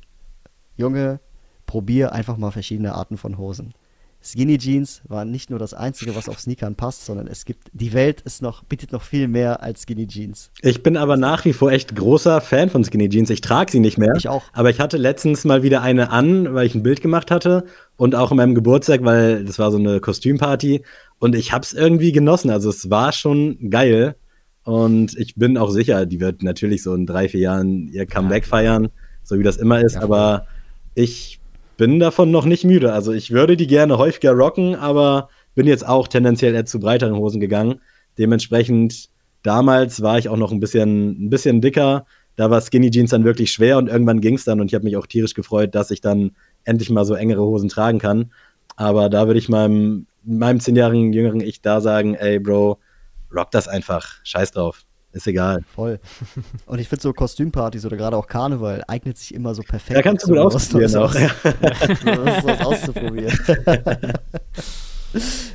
[0.77, 1.21] Junge,
[1.67, 3.75] probier einfach mal verschiedene Arten von Hosen.
[4.21, 7.93] Skinny Jeans waren nicht nur das Einzige, was auf Sneakern passt, sondern es gibt, die
[7.93, 10.51] Welt ist noch, bietet noch viel mehr als Skinny Jeans.
[10.61, 13.31] Ich bin aber nach wie vor echt großer Fan von Skinny Jeans.
[13.31, 14.15] Ich trage sie nicht mehr.
[14.17, 14.43] Ich auch.
[14.53, 17.65] Aber ich hatte letztens mal wieder eine an, weil ich ein Bild gemacht hatte
[17.97, 20.83] und auch in meinem Geburtstag, weil das war so eine Kostümparty
[21.19, 22.51] und ich hab's irgendwie genossen.
[22.51, 24.17] Also es war schon geil
[24.65, 28.47] und ich bin auch sicher, die wird natürlich so in drei, vier Jahren ihr Comeback
[28.47, 28.89] feiern,
[29.23, 29.95] so wie das immer ist.
[29.95, 30.47] Ja, aber
[30.95, 31.41] ich
[31.77, 32.93] bin davon noch nicht müde.
[32.93, 37.17] Also ich würde die gerne häufiger rocken, aber bin jetzt auch tendenziell eher zu breiteren
[37.17, 37.81] Hosen gegangen.
[38.19, 39.09] Dementsprechend
[39.43, 42.05] damals war ich auch noch ein bisschen, ein bisschen dicker.
[42.37, 44.85] Da war Skinny Jeans dann wirklich schwer und irgendwann ging es dann und ich habe
[44.85, 46.33] mich auch tierisch gefreut, dass ich dann
[46.65, 48.33] endlich mal so engere Hosen tragen kann.
[48.77, 52.79] Aber da würde ich meinem, meinem zehnjährigen jüngeren Ich da sagen, ey Bro,
[53.35, 54.17] rock das einfach.
[54.25, 54.85] Scheiß drauf.
[55.13, 55.63] Ist egal.
[55.75, 55.99] Voll.
[56.67, 59.97] Und ich finde so Kostümpartys oder gerade auch Karneval eignet sich immer so perfekt.
[59.97, 61.15] Da kannst du gut was ausprobieren auch.
[61.15, 61.29] Ja.
[62.41, 63.39] so was auszuprobieren.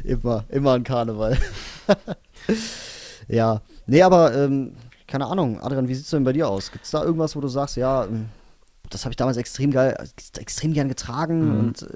[0.04, 1.38] immer, immer an Karneval.
[3.28, 3.62] ja.
[3.86, 4.74] Nee, aber ähm,
[5.08, 6.72] keine Ahnung, Adrian, wie sieht's denn bei dir aus?
[6.72, 8.30] Gibt's da irgendwas, wo du sagst, ja, ähm,
[8.90, 9.96] das habe ich damals extrem geil,
[10.38, 11.60] extrem gern getragen Mhm.
[11.60, 11.88] und äh,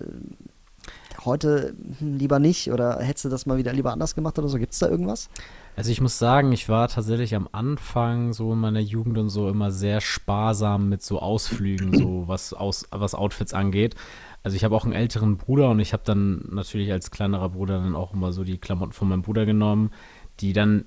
[1.27, 4.57] heute hm, lieber nicht oder hättest du das mal wieder lieber anders gemacht oder so?
[4.57, 5.29] Gibt's da irgendwas?
[5.75, 9.47] Also ich muss sagen, ich war tatsächlich am Anfang so in meiner Jugend und so
[9.47, 13.93] immer sehr sparsam mit so Ausflügen, so was aus was Outfits angeht.
[14.41, 17.79] Also ich habe auch einen älteren Bruder und ich habe dann natürlich als kleinerer Bruder
[17.79, 19.91] dann auch immer so die Klamotten von meinem Bruder genommen,
[20.39, 20.85] die dann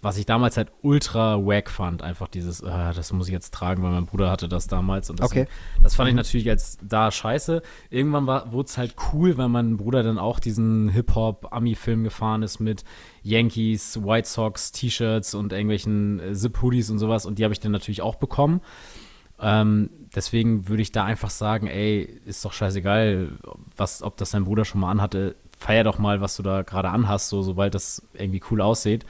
[0.00, 3.82] was ich damals halt ultra wack fand, einfach dieses, ah, das muss ich jetzt tragen,
[3.82, 5.10] weil mein Bruder hatte das damals.
[5.10, 5.50] Und deswegen, Okay.
[5.82, 7.62] das fand ich natürlich als da scheiße.
[7.90, 12.84] Irgendwann wurde es halt cool, weil mein Bruder dann auch diesen Hip-Hop-Ami-Film gefahren ist mit
[13.22, 17.26] Yankees, White Sox, T-Shirts und irgendwelchen äh, Zip-Hoodies und sowas.
[17.26, 18.60] Und die habe ich dann natürlich auch bekommen.
[19.40, 23.30] Ähm, deswegen würde ich da einfach sagen, ey, ist doch scheißegal,
[23.76, 25.36] was, ob das dein Bruder schon mal anhatte.
[25.56, 29.04] Feier doch mal, was du da gerade anhast, so, sobald das irgendwie cool aussieht.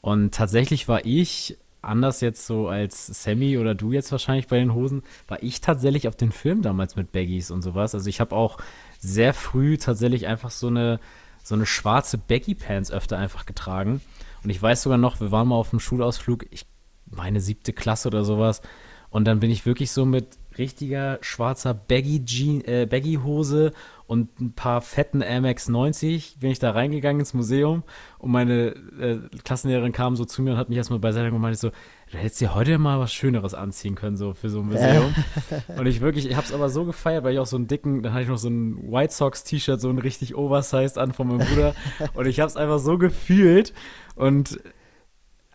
[0.00, 4.74] Und tatsächlich war ich, anders jetzt so als Sammy oder du jetzt wahrscheinlich bei den
[4.74, 7.94] Hosen, war ich tatsächlich auf den Film damals mit Baggies und sowas.
[7.94, 8.58] Also ich habe auch
[8.98, 11.00] sehr früh tatsächlich einfach so eine,
[11.42, 14.00] so eine schwarze Baggy-Pants öfter einfach getragen.
[14.42, 16.66] Und ich weiß sogar noch, wir waren mal auf einem Schulausflug, ich
[17.06, 18.62] meine siebte Klasse oder sowas.
[19.10, 23.72] Und dann bin ich wirklich so mit richtiger schwarzer Baggy Jean, äh, Baggy Hose
[24.10, 27.84] und ein paar fetten Amex 90 bin ich da reingegangen ins Museum
[28.18, 31.56] und meine äh, Klassenlehrerin kam so zu mir und hat mich erstmal beiseite und meinte
[31.56, 31.70] so,
[32.10, 35.14] du hättest dir heute mal was Schöneres anziehen können, so für so ein Museum.
[35.78, 38.12] und ich wirklich, ich hab's aber so gefeiert, weil ich auch so einen dicken, dann
[38.12, 41.46] hatte ich noch so ein White Sox T-Shirt, so ein richtig oversized an von meinem
[41.46, 41.76] Bruder
[42.14, 43.72] und ich hab's einfach so gefühlt
[44.16, 44.58] und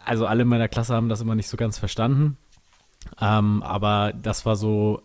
[0.05, 2.37] also alle in meiner Klasse haben das immer nicht so ganz verstanden.
[3.19, 5.01] Ähm, aber das war so,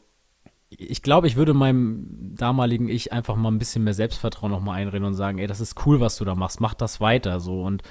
[0.70, 4.74] ich glaube, ich würde meinem damaligen Ich einfach mal ein bisschen mehr Selbstvertrauen noch mal
[4.74, 7.62] einreden und sagen, ey, das ist cool, was du da machst, mach das weiter so.
[7.62, 7.82] Und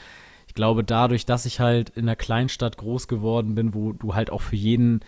[0.47, 4.31] ich glaube, dadurch, dass ich halt in einer Kleinstadt groß geworden bin, wo du halt
[4.31, 5.01] auch für jeden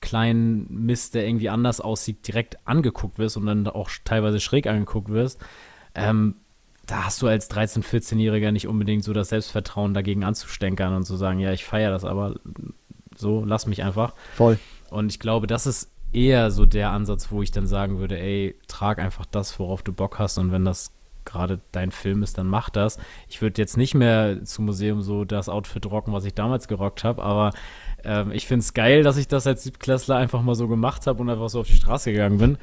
[0.00, 5.08] kleinen Mist, der irgendwie anders aussieht, direkt angeguckt wirst und dann auch teilweise schräg angeguckt
[5.08, 5.40] wirst,
[5.94, 6.36] ähm,
[6.86, 11.16] da hast du als 13-, 14-Jähriger nicht unbedingt so das Selbstvertrauen dagegen anzustänkern und zu
[11.16, 12.36] sagen, ja, ich feiere das, aber
[13.16, 14.14] so, lass mich einfach.
[14.34, 14.58] Voll.
[14.90, 18.56] Und ich glaube, das ist eher so der Ansatz, wo ich dann sagen würde, ey,
[18.68, 20.92] trag einfach das, worauf du Bock hast und wenn das
[21.26, 22.98] gerade dein Film ist, dann mach das.
[23.28, 27.04] Ich würde jetzt nicht mehr zum Museum so das Outfit rocken, was ich damals gerockt
[27.04, 27.50] habe, aber
[28.04, 31.20] ähm, ich finde es geil, dass ich das als Siebtklässler einfach mal so gemacht habe
[31.20, 32.58] und einfach so auf die Straße gegangen bin.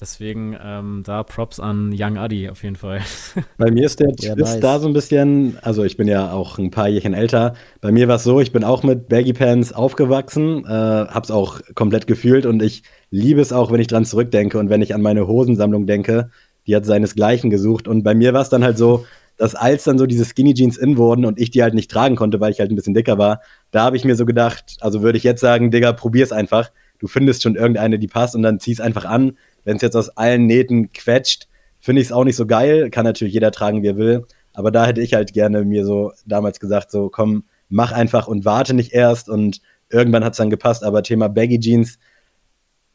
[0.00, 3.00] Deswegen ähm, da Props an Young Adi auf jeden Fall.
[3.56, 4.60] Bei mir ist der Ja, Twist nice.
[4.60, 7.54] da so ein bisschen, also ich bin ja auch ein paar Jährchen älter.
[7.80, 11.60] Bei mir war es so, ich bin auch mit Baggy Pants aufgewachsen, äh, hab's auch
[11.74, 15.02] komplett gefühlt und ich liebe es auch, wenn ich dran zurückdenke und wenn ich an
[15.02, 16.30] meine Hosensammlung denke,
[16.68, 17.88] die hat seinesgleichen gesucht.
[17.88, 19.04] Und bei mir war es dann halt so,
[19.36, 22.14] dass als dann so diese Skinny Jeans in wurden und ich die halt nicht tragen
[22.16, 23.40] konnte, weil ich halt ein bisschen dicker war,
[23.70, 26.70] da habe ich mir so gedacht, also würde ich jetzt sagen, Digga, probier's einfach.
[26.98, 29.36] Du findest schon irgendeine, die passt und dann zieh's einfach an.
[29.68, 31.46] Wenn es jetzt aus allen Nähten quetscht,
[31.78, 32.88] finde ich es auch nicht so geil.
[32.88, 34.24] Kann natürlich jeder tragen, wie er will.
[34.54, 38.46] Aber da hätte ich halt gerne mir so damals gesagt, so komm, mach einfach und
[38.46, 39.60] warte nicht erst und
[39.90, 41.98] irgendwann hat es dann gepasst, aber Thema Baggy Jeans,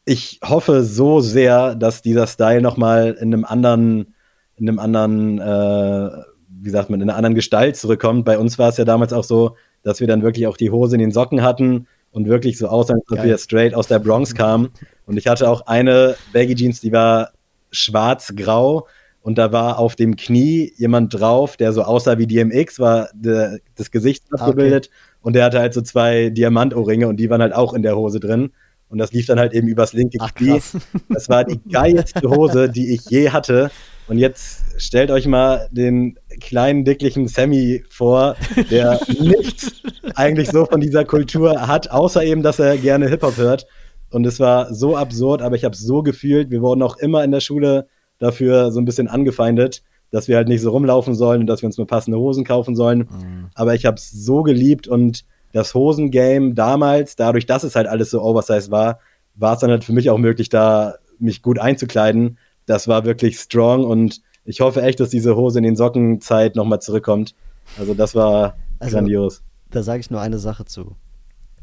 [0.04, 4.12] ich hoffe so sehr, dass dieser Style nochmal in einem anderen,
[4.56, 6.10] in einem anderen, äh,
[6.48, 8.24] wie sagt man, in einer anderen Gestalt zurückkommt.
[8.24, 10.96] Bei uns war es ja damals auch so, dass wir dann wirklich auch die Hose
[10.96, 14.34] in den Socken hatten und wirklich so aussahen, als ob wir straight aus der Bronx
[14.34, 14.70] kamen.
[15.04, 17.32] Und ich hatte auch eine Baggy Jeans, die war
[17.72, 18.86] schwarz-grau
[19.20, 23.58] und da war auf dem Knie jemand drauf, der so aussah wie DMX, war de,
[23.74, 24.90] das Gesicht Ah, abgebildet
[25.22, 28.20] und der hatte halt so zwei Diamantohrringe und die waren halt auch in der Hose
[28.20, 28.52] drin.
[28.88, 30.60] Und das lief dann halt eben übers linke Knie.
[31.08, 33.72] Das war die geilste Hose, die ich je hatte.
[34.06, 38.36] Und jetzt stellt euch mal den kleinen, dicklichen Sammy vor,
[38.70, 39.72] der nichts
[40.14, 43.66] eigentlich so von dieser Kultur hat, außer eben, dass er gerne Hip-Hop hört.
[44.10, 46.50] Und es war so absurd, aber ich habe es so gefühlt.
[46.50, 50.48] Wir wurden auch immer in der Schule dafür so ein bisschen angefeindet, dass wir halt
[50.48, 53.08] nicht so rumlaufen sollen und dass wir uns nur passende Hosen kaufen sollen.
[53.54, 58.10] Aber ich habe es so geliebt und das Hosengame damals, dadurch, dass es halt alles
[58.10, 59.00] so oversized war,
[59.34, 62.38] war es dann halt für mich auch möglich, da mich gut einzukleiden.
[62.66, 66.80] Das war wirklich strong und ich hoffe echt, dass diese Hose in den Sockenzeit nochmal
[66.80, 67.34] zurückkommt.
[67.78, 69.42] Also das war Also- grandios.
[69.70, 70.94] Da sage ich nur eine Sache zu.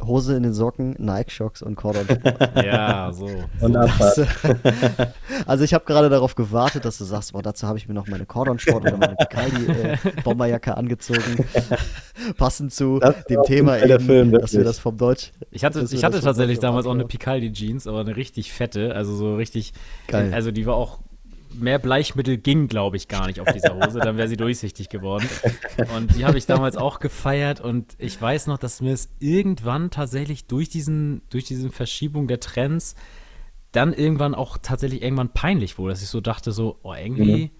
[0.03, 2.07] Hose in den Socken, Nike-Shocks und Cordon.
[2.55, 3.29] Ja, so.
[3.61, 4.19] Und Das,
[5.45, 8.07] also ich habe gerade darauf gewartet, dass du sagst, boah, dazu habe ich mir noch
[8.07, 11.45] meine Cordon-Sport oder meine Picaldi-Bomberjacke angezogen.
[12.37, 15.31] Passend zu Das dem Thema eben, Film, dass wir das vom Deutsch...
[15.51, 19.13] Ich hatte, ich hatte tatsächlich damals auch eine Picaldi Jeans, aber eine richtig fette, also
[19.15, 19.73] so richtig
[20.07, 20.33] Geil.
[20.33, 20.99] Also die war auch
[21.53, 25.27] mehr Bleichmittel ging, glaube ich, gar nicht auf dieser Hose, dann wäre sie durchsichtig geworden.
[25.95, 29.89] Und die habe ich damals auch gefeiert und ich weiß noch, dass mir es irgendwann
[29.89, 32.95] tatsächlich durch diesen durch diese Verschiebung der Trends
[33.71, 37.51] dann irgendwann auch tatsächlich irgendwann peinlich wurde, dass ich so dachte so, oh, irgendwie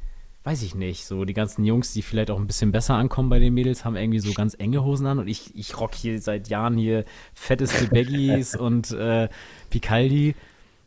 [0.44, 3.39] weiß ich nicht, so die ganzen Jungs, die vielleicht auch ein bisschen besser ankommen bei
[3.39, 6.48] den Mädels, haben irgendwie so ganz enge Hosen an und ich, ich rock hier seit
[6.48, 9.30] Jahren hier fetteste Baggies und äh,
[9.70, 10.36] Picaldi.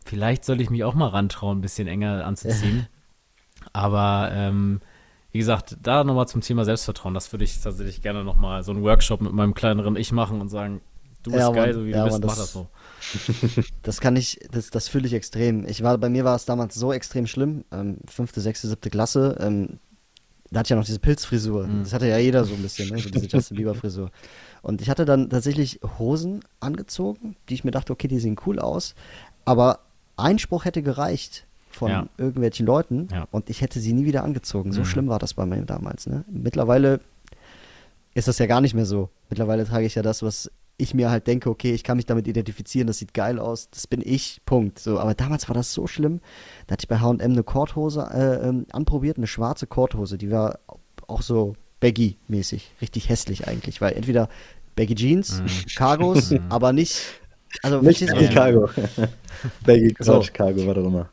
[0.04, 2.88] Vielleicht soll ich mich auch mal rantrauen, ein bisschen enger anzuziehen.
[3.74, 4.80] Aber ähm,
[5.32, 8.82] wie gesagt, da nochmal zum Thema Selbstvertrauen, das würde ich tatsächlich gerne nochmal so einen
[8.82, 10.80] Workshop mit meinem kleineren Ich machen und sagen,
[11.24, 13.64] du bist Ja, geil, so wie ja, du bist, Mann, mach das- das so.
[13.82, 15.66] Das kann ich, das, das fühle ich extrem.
[15.68, 19.36] Ich war, bei mir war es damals so extrem schlimm, ähm, fünfte, sechste, siebte Klasse,
[19.40, 19.78] ähm,
[20.50, 21.68] da hatte ich ja noch diese Pilzfrisur.
[21.82, 22.98] Das hatte ja jeder so ein bisschen, ne?
[22.98, 24.10] so diese Justin Bieber Frisur.
[24.62, 28.60] Und ich hatte dann tatsächlich Hosen angezogen, die ich mir dachte, okay, die sehen cool
[28.60, 28.94] aus,
[29.44, 29.80] aber
[30.16, 31.44] ein Spruch hätte gereicht
[31.74, 32.06] von Ja.
[32.18, 33.26] irgendwelchen Leuten Ja.
[33.30, 34.72] und ich hätte sie nie wieder angezogen.
[34.72, 34.84] So Mhm.
[34.86, 36.06] schlimm war das bei mir damals.
[36.06, 36.24] Ne?
[36.30, 37.00] Mittlerweile
[38.14, 39.10] ist das ja gar nicht mehr so.
[39.28, 42.26] Mittlerweile trage ich ja das, was ich mir halt denke, okay, ich kann mich damit
[42.26, 44.78] identifizieren, das sieht geil aus, das bin ich, Punkt.
[44.80, 46.20] So, aber damals war das so schlimm.
[46.66, 50.58] Da hatte ich bei H&M eine Korthose äh, ähm, anprobiert, eine schwarze Korthose, die war
[51.06, 54.28] auch so baggy-mäßig, richtig hässlich eigentlich, weil entweder
[54.74, 55.42] Baggy Jeans,
[55.76, 57.00] Cargos, aber nicht,
[57.62, 58.68] also Nicht ich Chicago.
[59.64, 60.14] Baggy So.
[60.14, 61.08] Couch, Cargo, was auch immer.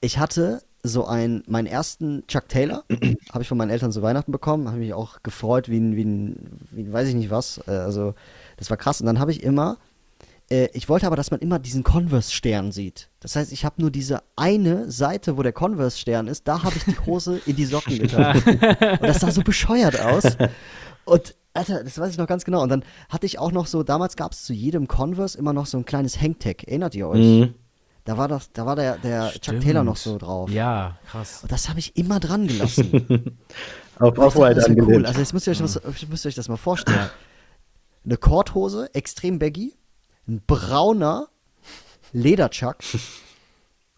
[0.00, 2.84] Ich hatte so einen, meinen ersten Chuck Taylor,
[3.32, 6.04] habe ich von meinen Eltern zu Weihnachten bekommen, habe mich auch gefreut, wie ein, wie
[6.04, 7.58] ein, wie ein weiß ich nicht was.
[7.66, 8.14] Äh, Also,
[8.56, 9.00] das war krass.
[9.00, 9.78] Und dann habe ich immer,
[10.48, 13.08] äh, ich wollte aber, dass man immer diesen Converse-Stern sieht.
[13.20, 16.84] Das heißt, ich habe nur diese eine Seite, wo der Converse-Stern ist, da habe ich
[16.84, 18.36] die Hose in die Socken getan.
[18.46, 20.36] Und das sah so bescheuert aus.
[21.04, 22.62] Und Alter, das weiß ich noch ganz genau.
[22.62, 25.66] Und dann hatte ich auch noch so, damals gab es zu jedem Converse immer noch
[25.66, 26.64] so ein kleines Hangtag.
[26.68, 27.18] Erinnert ihr euch?
[27.40, 27.54] Mhm.
[28.06, 29.60] Da war das, da war der, der Chuck.
[29.60, 30.48] Taylor noch so drauf.
[30.48, 31.40] Ja, krass.
[31.42, 33.36] Und das habe ich immer dran gelassen.
[33.98, 34.98] Auf Off-White das angelehnt.
[34.98, 35.06] cool.
[35.06, 37.10] Also jetzt müsst ihr euch, was, müsst ihr euch das mal vorstellen.
[38.04, 39.74] Eine Korthose, extrem baggy,
[40.28, 41.26] ein brauner
[42.12, 42.76] Lederchuck,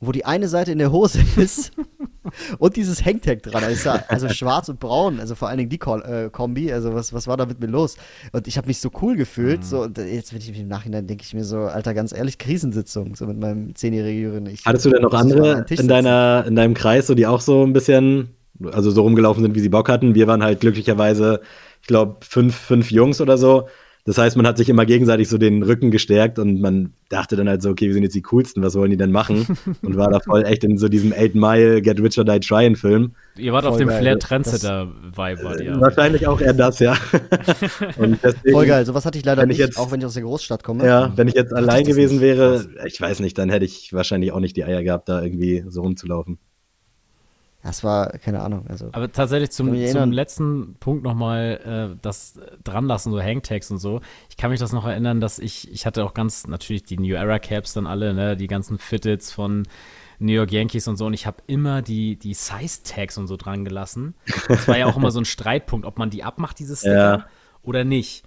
[0.00, 1.72] wo die eine Seite in der Hose ist
[2.58, 3.64] und dieses Hangtag dran.
[3.64, 6.72] Also, also schwarz und braun, also vor allen Dingen die Ko äh, Kombi.
[6.72, 7.96] Also was, was war da mit mir los?
[8.32, 9.64] Und ich habe mich so cool gefühlt.
[9.64, 13.14] So, und jetzt, wenn ich im Nachhinein denke ich mir so, Alter, ganz ehrlich, Krisensitzung,
[13.16, 14.56] so mit meinem zehnjährigen Jüngeren.
[14.64, 17.72] Hattest du denn noch andere in, deiner, in deinem Kreis, so die auch so ein
[17.72, 18.30] bisschen,
[18.72, 20.14] also so rumgelaufen sind, wie sie Bock hatten?
[20.14, 21.40] Wir waren halt glücklicherweise,
[21.80, 23.68] ich glaube, fünf, fünf Jungs oder so.
[24.08, 27.46] Das heißt, man hat sich immer gegenseitig so den Rücken gestärkt und man dachte dann
[27.46, 29.46] halt so, okay, wir sind jetzt die coolsten, was wollen die denn machen?
[29.82, 32.74] Und war da voll echt in so diesem Eight Mile Get Rich or Die Tryin'
[32.74, 33.12] Film.
[33.36, 34.00] Ihr wart auf Voll dem geil.
[34.00, 35.78] Flair Trendsetter-Vibe, wart ihr.
[35.78, 36.96] Wahrscheinlich auch eher das, ja.
[37.98, 40.06] und deswegen, Voll geil, sowas hatte ich leider wenn ich nicht, jetzt- auch wenn ich
[40.06, 40.86] aus der Großstadt komme.
[40.86, 44.40] Ja, wenn ich jetzt allein gewesen wäre, ich weiß nicht, dann hätte ich wahrscheinlich auch
[44.40, 46.38] nicht die Eier gehabt, da irgendwie so rumzulaufen.
[47.68, 48.88] Das war, keine Ahnung, also.
[48.92, 54.00] Aber tatsächlich zum, zum letzten Punkt nochmal äh, das dranlassen, so Hangtags und so.
[54.30, 57.14] Ich kann mich das noch erinnern, dass ich, ich hatte auch ganz natürlich die New
[57.14, 59.68] Era Caps dann alle, ne, die ganzen Fitteds von
[60.18, 63.36] New York Yankees und so und ich habe immer die, die Size Tags und so
[63.36, 64.14] dran gelassen.
[64.48, 67.26] Das war ja auch immer so ein Streitpunkt, ob man die abmacht, diese Sticker, Ja.
[67.62, 68.24] oder nicht.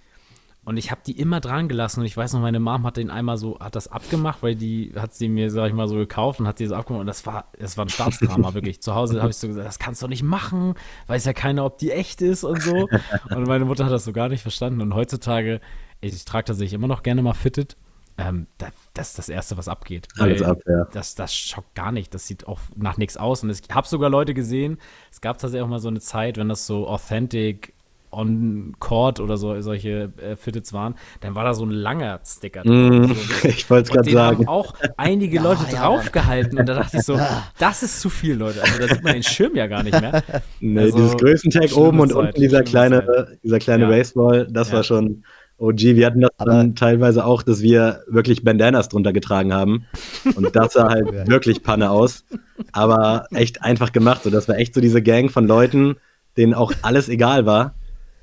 [0.64, 3.10] Und ich habe die immer dran gelassen und ich weiß noch, meine Mom hat den
[3.10, 6.38] einmal so, hat das abgemacht, weil die hat sie mir, sag ich mal, so gekauft
[6.38, 8.80] und hat sie so abgemacht und das war, das war ein Staatsdrama, wirklich.
[8.80, 10.74] Zu Hause habe ich so gesagt, das kannst du nicht machen,
[11.08, 12.88] weiß ja keiner, ob die echt ist und so.
[13.30, 15.60] Und meine Mutter hat das so gar nicht verstanden und heutzutage,
[16.00, 17.76] ich, trage tatsächlich immer noch gerne mal Fitted.
[18.18, 20.06] Ähm, da, das ist das Erste, was abgeht.
[20.18, 20.84] Alles ab, ja.
[20.92, 22.12] Das, das schockt gar nicht.
[22.14, 23.42] Das sieht auch nach nichts aus.
[23.42, 24.78] Und ich habe sogar Leute gesehen,
[25.10, 27.71] es gab tatsächlich auch mal so eine Zeit, wenn das so authentic
[28.12, 32.60] on Court oder so solche äh, Fitteds waren, dann war da so ein langer Sticker
[32.62, 32.64] Mm,
[33.08, 33.16] drin.
[33.44, 34.48] Ich wollte es und gerade den haben sagen.
[34.48, 37.18] auch einige Ja, Leute ja, draufgehalten und da dachte ich so,
[37.58, 38.62] das ist zu viel, Leute.
[38.62, 40.22] Also da sieht man den Schirm ja gar nicht mehr.
[40.60, 43.38] Nee, Also, dieses Größentag oben und Zeit, unten dieser kleine, Zeit.
[43.42, 43.88] dieser kleine Ja.
[43.90, 44.74] Baseball, das Ja.
[44.76, 45.24] war schon
[45.58, 45.78] OG.
[45.96, 49.86] Wir hatten das dann teilweise auch, dass wir wirklich Bandanas drunter getragen haben.
[50.34, 52.24] Und das sah halt wirklich Panne aus.
[52.72, 54.22] Aber echt einfach gemacht.
[54.24, 55.96] So, das war echt so diese Gang von Leuten,
[56.36, 57.74] denen auch alles egal war.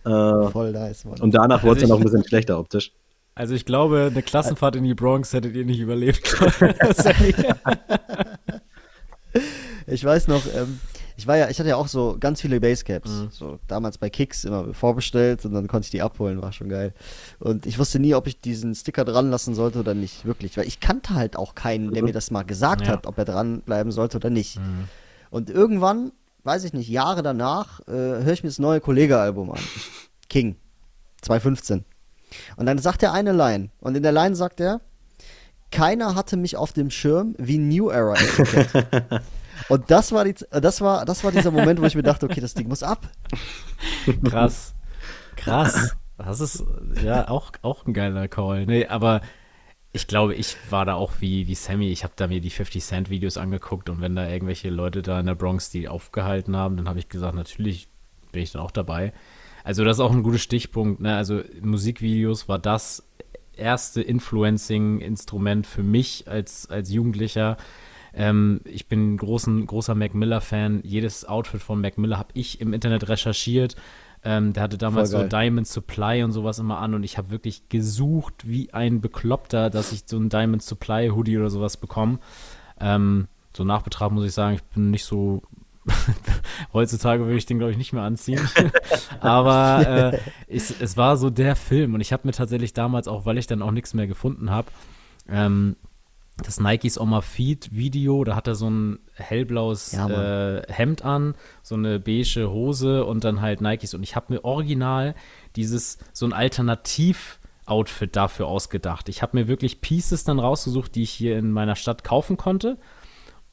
[0.05, 1.19] Äh, Voll nice, Mann.
[1.19, 2.91] und danach wurde es Also dann auch ich- ein bisschen schlechter optisch.
[3.35, 6.35] Also ich glaube, eine Klassenfahrt in die Bronx hättet ihr nicht überlebt.
[9.91, 10.79] Ich weiß noch, ähm,
[11.17, 13.09] ich war ja, ich hatte ja auch so ganz viele Basecaps.
[13.09, 13.27] Mhm.
[13.31, 16.93] So damals bei Kicks immer vorbestellt und dann konnte ich die abholen, war schon geil.
[17.39, 20.55] Und ich wusste nie, ob ich diesen Sticker dran lassen sollte oder nicht, wirklich.
[20.57, 22.89] Weil ich kannte halt auch keinen, der mir das mal gesagt Ja.
[22.93, 24.59] hat, ob er dran bleiben sollte oder nicht.
[25.31, 26.11] Und irgendwann,
[26.43, 29.59] weiß ich nicht, Jahre danach, äh, höre ich mir das neue Kollege-Album an.
[30.29, 30.55] King.
[31.21, 31.85] 2015.
[32.55, 33.69] Und dann sagt er eine Line.
[33.79, 34.81] Und in der Line sagt er,
[35.71, 38.69] keiner hatte mich auf dem Schirm wie New Era Etikett.
[39.67, 42.39] Und das war, die, das, war, das war dieser Moment, wo ich mir dachte, okay,
[42.39, 43.07] das Ding muss ab.
[44.23, 44.73] Krass.
[45.35, 45.95] Krass.
[46.17, 46.63] Das ist
[47.03, 48.65] ja auch, auch ein geiler Call.
[48.65, 49.21] Nee, aber
[49.91, 51.89] ich glaube, ich war da auch wie, wie Sammy.
[51.89, 55.19] Ich habe da mir die 50 Cent Videos angeguckt und wenn da irgendwelche Leute da
[55.19, 57.89] in der Bronx die aufgehalten haben, dann habe ich gesagt, natürlich
[58.31, 59.13] bin ich dann auch dabei.
[59.63, 61.01] Also das ist auch ein guter Stichpunkt.
[61.01, 61.15] Ne?
[61.15, 63.03] Also Musikvideos war das
[63.55, 67.57] erste Influencing-Instrument für mich als, als Jugendlicher.
[68.13, 70.81] Ähm, ich bin ein großer Mac Miller-Fan.
[70.83, 73.75] Jedes Outfit von Mac Miller habe ich im Internet recherchiert.
[74.23, 75.23] Ähm, der hatte damals so.
[75.23, 79.93] Diamond Supply und sowas immer an und ich habe wirklich gesucht wie ein Bekloppter, dass
[79.93, 82.19] ich so einen Diamond Supply Hoodie oder sowas bekomme.
[82.81, 85.41] Ähm, so nach Betracht muss ich sagen, ich bin nicht so.
[86.73, 88.47] Heutzutage würde ich den, glaube ich, nicht mehr anziehen.
[89.21, 93.25] Aber äh, es, es war so der Film und ich habe mir tatsächlich damals auch,
[93.25, 94.67] weil ich dann auch nichts mehr gefunden habe,
[95.29, 95.77] ähm,
[96.43, 100.09] das Nikes On My Feet Video, da hat er so ein hellblaues Ja,
[100.57, 103.93] äh, Hemd an, so eine beige Hose und dann halt Nikes.
[103.93, 105.15] Und ich habe mir original
[105.55, 109.09] dieses, so ein Alternativ-Outfit dafür ausgedacht.
[109.09, 112.77] Ich habe mir wirklich Pieces dann rausgesucht, die ich hier in meiner Stadt kaufen konnte.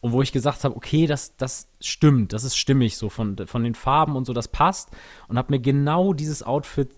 [0.00, 3.64] Und wo ich gesagt habe, okay, das, das stimmt, das ist stimmig so von, von
[3.64, 4.90] den Farben und so, das passt.
[5.26, 6.90] Und habe mir genau dieses Outfit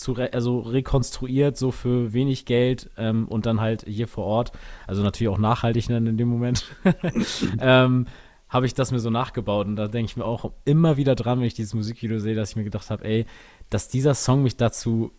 [0.00, 4.52] zu re also rekonstruiert, so für wenig Geld ähm, und dann halt hier vor Ort,
[4.86, 6.64] also natürlich auch nachhaltig dann in dem Moment,
[7.60, 8.06] ähm,
[8.48, 9.66] habe ich das mir so nachgebaut.
[9.66, 12.50] Und da denke ich mir auch immer wieder dran, wenn ich dieses Musikvideo sehe, dass
[12.50, 13.26] ich mir gedacht habe, ey,
[13.70, 15.12] dass dieser Song mich dazu,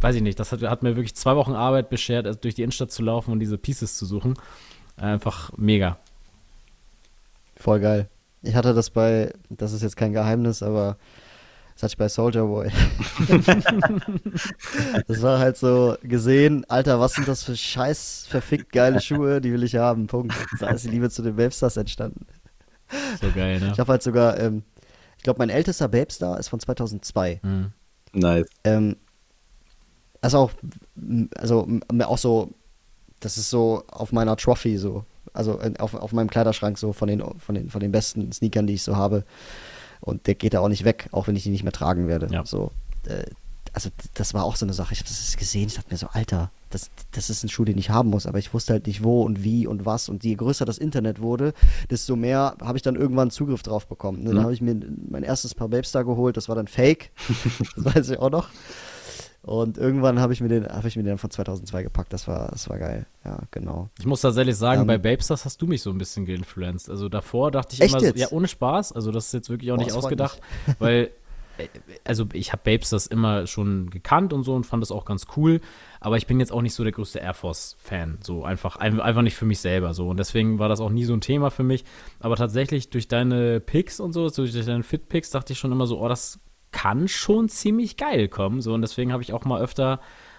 [0.00, 2.62] weiß ich nicht, das hat, hat mir wirklich zwei Wochen Arbeit beschert, also durch die
[2.62, 4.34] Innenstadt zu laufen und diese Pieces zu suchen.
[4.96, 5.98] Einfach mega.
[7.56, 8.08] Voll geil.
[8.42, 10.98] Ich hatte das bei, das ist jetzt kein Geheimnis, aber
[11.76, 12.70] das hatte ich bei Soldier Boy.
[15.06, 19.52] das war halt so gesehen, Alter, was sind das für scheiß verfickt geile Schuhe, die
[19.52, 20.06] will ich haben.
[20.06, 20.34] Punkt.
[20.58, 22.26] Da ist die Liebe zu den Babestars entstanden.
[23.20, 23.70] So geil, ne?
[23.72, 24.62] Ich habe halt sogar, ähm,
[25.18, 27.40] ich glaube, mein ältester Babestar ist von 2002.
[27.42, 27.72] Mhm.
[28.14, 28.46] Nice.
[28.64, 28.96] Ähm,
[30.22, 30.50] also auch,
[31.36, 31.68] also
[32.04, 32.50] auch so,
[33.20, 35.04] das ist so auf meiner Trophy so,
[35.34, 38.66] also in- auf, auf meinem Kleiderschrank so von den, von den, von den besten Sneakern,
[38.66, 39.24] die ich so habe.
[40.00, 42.28] Und der geht da auch nicht weg, auch wenn ich die nicht mehr tragen werde.
[42.30, 42.44] Ja.
[42.44, 42.70] So,
[43.06, 43.24] äh,
[43.72, 44.94] also das war auch so eine Sache.
[44.94, 47.76] Ich habe das gesehen, ich dachte mir so, Alter, das, das ist ein Schuh, den
[47.78, 50.08] ich haben muss, aber ich wusste halt nicht wo und wie und was.
[50.08, 51.52] Und je größer das Internet wurde,
[51.90, 54.20] desto mehr habe ich dann irgendwann Zugriff drauf bekommen.
[54.22, 54.30] Ne?
[54.30, 54.42] Dann Mhm.
[54.42, 54.76] habe ich mir
[55.10, 57.10] mein erstes Paar Babestar geholt, das war dann Fake.
[57.76, 58.48] das weiß ich auch noch.
[59.46, 62.12] Und irgendwann habe ich mir den, habe ich mir den von 2002 gepackt.
[62.12, 63.06] Das war, das war geil.
[63.24, 63.88] Ja, genau.
[63.98, 66.90] Ich muss tatsächlich sagen, Ähm, bei Babestars hast du mich so ein bisschen geinfluenced.
[66.90, 69.76] Also davor dachte ich immer so, ja, ohne Spaß, also das ist jetzt wirklich auch
[69.76, 70.40] Boah, nicht ausgedacht,
[70.80, 71.10] weil,
[71.58, 71.68] äh,
[72.04, 75.60] also ich habe Babestars immer schon gekannt und so und fand das auch ganz cool,
[76.00, 79.22] aber ich bin jetzt auch nicht so der größte Air Force-Fan, so einfach, ein- einfach
[79.22, 81.62] nicht für mich selber so und deswegen war das auch nie so ein Thema für
[81.62, 81.84] mich,
[82.18, 86.00] aber tatsächlich durch deine Picks und so, durch deine Fit-Picks dachte ich schon immer so,
[86.00, 86.40] oh, das
[86.76, 89.98] kann schon ziemlich geil kommen, so und deswegen habe ich auch mal öfter,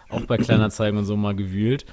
[0.09, 1.85] auch bei Kleinanzeigen und so mal gewühlt.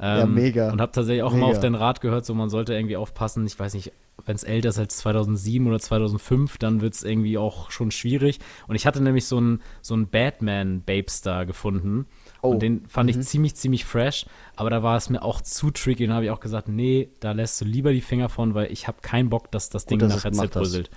[0.00, 0.72] Ja, Ähm, mega.
[0.72, 1.52] Und habe tatsächlich auch mal Mega.
[1.52, 3.46] auf deinen Rat gehört, so man sollte irgendwie aufpassen.
[3.46, 3.92] Ich weiß nicht,
[4.26, 8.40] wenn es älter ist als 2007 oder 2005, dann wird es irgendwie auch schon schwierig.
[8.66, 12.06] Und ich hatte nämlich so einen so einen Batman-Babestar gefunden.
[12.40, 12.50] Oh.
[12.50, 14.26] Und den fand ich ziemlich, ziemlich fresh.
[14.56, 16.02] Aber da war es mir auch zu tricky.
[16.04, 18.72] Und da habe ich auch gesagt, nee, da lässt du lieber die Finger von, weil
[18.72, 20.90] ich habe keinen Bock, dass das Ding es nachher zerbröselt.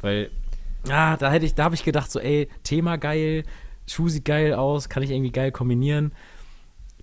[0.00, 0.30] Weil,
[0.90, 3.44] ah, da hätte ich, da habe ich gedacht, so, ey, Thema geil,
[3.86, 6.12] Schuh sieht geil aus, kann ich irgendwie geil kombinieren.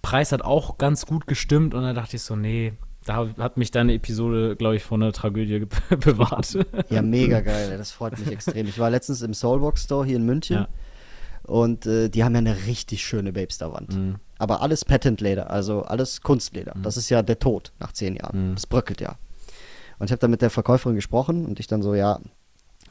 [0.01, 2.73] Preis hat auch ganz gut gestimmt und dann dachte ich so, nee,
[3.05, 6.57] da hat mich deine Episode, glaube ich, vor einer Tragödie be- bewahrt.
[6.89, 8.67] Ja, mega geil, das freut mich extrem.
[8.67, 10.67] Ich war letztens im Soulbox Store hier in München Ja.
[11.43, 13.93] und äh, die haben ja eine richtig schöne Babestar-Wand.
[13.95, 14.15] Mhm.
[14.37, 16.73] Aber alles Patentleder, also alles Kunstleder.
[16.81, 18.51] Das ist ja der Tod nach zehn Jahren.
[18.51, 18.55] Mhm.
[18.55, 19.15] Das bröckelt ja.
[19.97, 22.19] Und ich habe dann mit der Verkäuferin gesprochen und ich dann so, ja,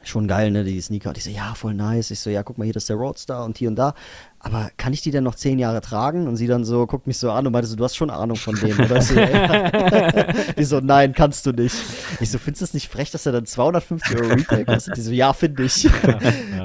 [0.05, 1.11] schon geil, ne, die Sneaker.
[1.11, 2.11] Und ich so, ja, voll nice.
[2.11, 3.95] Ich so, ja, guck mal, hier, das ist der Roadstar und hier und da.
[4.41, 6.29] Aber kann ich die denn noch zehn Jahre tragen?
[6.29, 8.37] Und sie dann so, guckt mich so an und meinte so, du hast schon Ahnung
[8.37, 8.99] von denen, oder?
[8.99, 10.33] Ich so, ja.
[10.59, 11.75] Die so, nein, kannst du nicht.
[12.21, 14.97] Ich so, findest du es nicht frech, dass er dann 250 Euro Retail kostet?
[14.97, 15.89] Die so, ja, finde ich.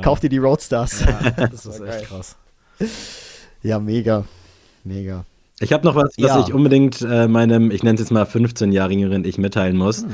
[0.01, 1.03] Kauf dir die Roadstars.
[1.35, 2.03] das ist echt geil.
[2.07, 2.35] krass.
[3.63, 4.25] Ja, mega.
[4.83, 5.25] Mega.
[5.59, 6.39] Ich habe noch was, was Ja.
[6.41, 10.03] ich unbedingt äh, meinem, ich nenne es jetzt mal 15-jährigen Ich mitteilen muss.
[10.03, 10.07] Äh,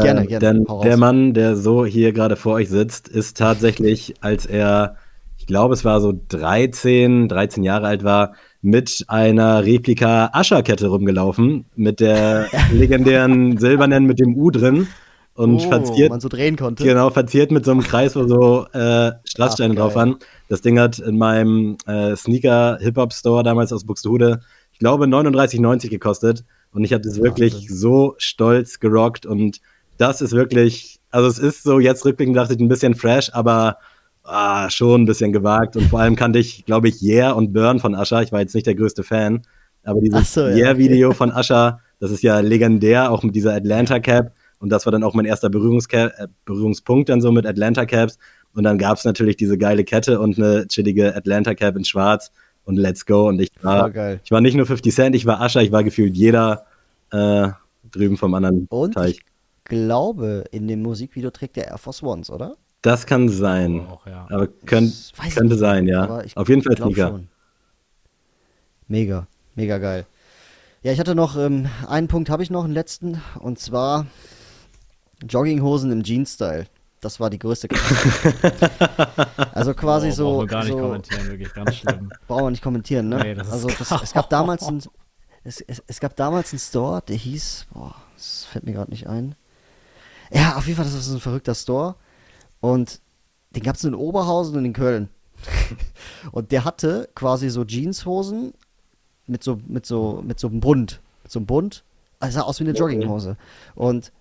[0.00, 0.38] Gerne, gerne.
[0.38, 4.96] Denn der Mann, der so hier gerade vor euch sitzt, ist tatsächlich, als er,
[5.38, 11.66] ich glaube, es war so 13, 13 Jahre alt war, mit einer Replika Ascherkette rumgelaufen,
[11.76, 14.88] mit der legendären silbernen mit dem U drin
[15.36, 16.82] und oh, verziert man so drehen konnte.
[16.82, 20.16] Genau, verziert mit so einem Kreis, wo so äh, Strasssteine Ach, drauf waren.
[20.48, 24.40] Das Ding hat in meinem äh, Sneaker-Hip-Hop-Store damals aus Buxtehude,
[24.72, 26.44] ich glaube, 39,90 gekostet.
[26.72, 27.76] Und ich habe das wirklich Wahnsinn.
[27.76, 29.26] so stolz gerockt.
[29.26, 29.60] Und
[29.98, 33.78] das ist wirklich, also es ist so, jetzt rückblickend dachte ich ein bisschen fresh, aber
[34.24, 35.76] ah, schon ein bisschen gewagt.
[35.76, 38.22] Und vor allem kannte ich, glaube ich, Yeah und Burn von Ascher.
[38.22, 39.42] Ich war jetzt nicht der größte Fan.
[39.84, 44.32] Aber dieses so, ja, Yeah-Video von Ascher, das ist ja legendär, auch mit dieser Atlanta-Cap.
[44.58, 48.18] Und das war dann auch mein erster Berührungsca äh, Berührungspunkt dann so mit Atlanta-Caps.
[48.54, 52.32] Und dann gab es natürlich diese geile Kette und eine chillige Atlanta-Cap in schwarz
[52.64, 53.28] und let's go.
[53.28, 54.20] Und ich war, geil.
[54.24, 56.64] ich war nicht nur 50 Cent, ich war Ascher, ich war gefühlt jeder
[57.12, 57.48] äh,
[57.92, 59.10] drüben vom anderen Und Teich.
[59.10, 59.20] ich
[59.66, 62.56] glaube, in dem Musikvideo trägt der Air Force Ones, oder?
[62.82, 63.86] Das kann sein.
[63.86, 64.26] Auch, ja.
[64.30, 66.22] Aber könnt, könnte nicht, sein, ja.
[66.22, 67.08] ich Auf jeden Fall Sneaker.
[67.08, 67.28] schon.
[68.88, 70.06] Mega, mega geil.
[70.82, 74.06] Ja, ich hatte noch ähm, einen Punkt, habe ich noch, einen letzten, und zwar
[75.28, 76.66] Jogginghosen im Jeans-Style.
[77.00, 77.68] Das war die größte.
[79.52, 80.24] Also quasi Boah, so.
[80.24, 82.12] brauchen wir gar nicht so kommentieren, wirklich ganz schlimm.
[82.28, 83.18] Brauchen wir nicht kommentieren, ne?
[83.22, 84.82] Nee, das ist also das, es gab damals ein,
[85.44, 89.06] es, es, es gab damals einen Store, der hieß, boah, das fällt mir gerade nicht
[89.06, 89.34] ein.
[90.32, 91.96] Ja, auf jeden Fall, das ist ein verrückter Store.
[92.60, 93.00] Und
[93.50, 95.08] den gab es in Oberhausen und in Köln.
[96.32, 98.54] und der hatte quasi so Jeanshosen
[99.26, 101.00] mit so, mit so, mit so einem Bund.
[101.22, 101.84] Mit so einem Bund.
[102.18, 103.36] Also sah aus wie eine Jogginghose.
[103.74, 104.12] Und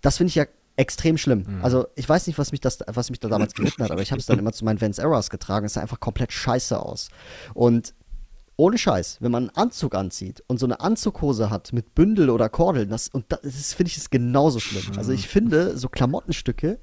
[0.00, 1.60] das finde ich ja extrem schlimm.
[1.62, 4.12] Also ich weiß nicht, was mich das, was mich da damals geritten hat, aber ich
[4.12, 5.66] habe es dann immer zu meinen Vans Errors getragen.
[5.66, 7.10] Es sah einfach komplett scheiße aus.
[7.52, 7.92] Und
[8.60, 12.48] ohne Scheiß, wenn man einen Anzug anzieht und so eine Anzughose hat mit Bündel oder
[12.48, 14.84] Kordeln, das, und das, das finde ich ist genauso schlimm.
[14.96, 16.78] Also ich finde so Klamottenstücke,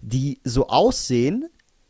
[0.00, 1.48] die so aussehen,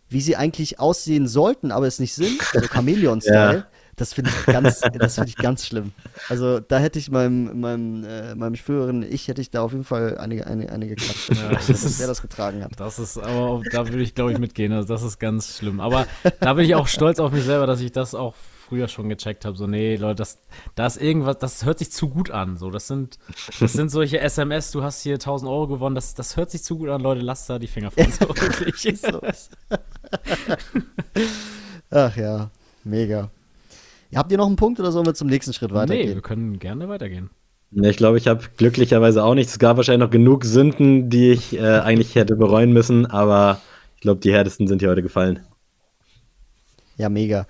[0.09, 3.67] wie sie eigentlich aussehen sollten, aber es nicht sind, so Chamäleon-Style, Ja.
[3.97, 5.93] das finde ich ganz, das finde ich ganz schlimm.
[6.29, 9.85] Also da hätte ich meinem, meinem, äh, meinem früheren Ich hätte ich da auf jeden
[9.85, 12.73] Fall einige, eine, einige geklatscht, das dass ist- der das getragen hat.
[12.79, 14.73] Das ist, aber da würde ich, glaube ich, mitgehen.
[14.73, 15.81] Also das ist ganz schlimm.
[15.81, 16.07] Aber
[16.41, 18.35] da bin ich auch stolz auf mich selber, dass ich das auch
[18.73, 19.55] früher schon gecheckt habe.
[19.55, 20.39] So, nee, Leute, das,
[20.77, 22.57] da ist irgendwas, das hört sich zu gut an.
[22.57, 23.19] So, das sind,
[23.61, 26.79] das sind solche SMS, du hast hier 1000 Euro gewonnen, das, das hört sich zu
[26.79, 28.03] gut an, Leute, lasst da die Finger von.
[28.13, 29.03] So, wirklich.
[31.91, 32.51] Ach ja,
[32.85, 33.31] mega.
[34.15, 36.15] Habt ihr noch einen Punkt oder sollen wir zum nächsten Schritt nee, weitergehen?
[36.15, 37.29] wir können gerne weitergehen.
[37.71, 39.53] Nee, ich glaube, ich habe glücklicherweise auch nichts.
[39.53, 43.61] Es gab wahrscheinlich noch genug Sünden, die ich äh, eigentlich hätte bereuen müssen, aber
[43.97, 45.41] ich glaube, die härtesten sind hier heute gefallen.
[46.97, 47.47] Ja, mega.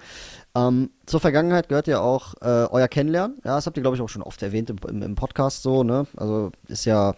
[0.55, 3.39] Ähm, zur Vergangenheit gehört ja auch äh, euer Kennenlernen.
[3.45, 5.83] Ja, das habt ihr, glaube ich, auch schon oft erwähnt im, im, im Podcast so,
[5.83, 6.07] ne?
[6.17, 7.15] Also ist ja,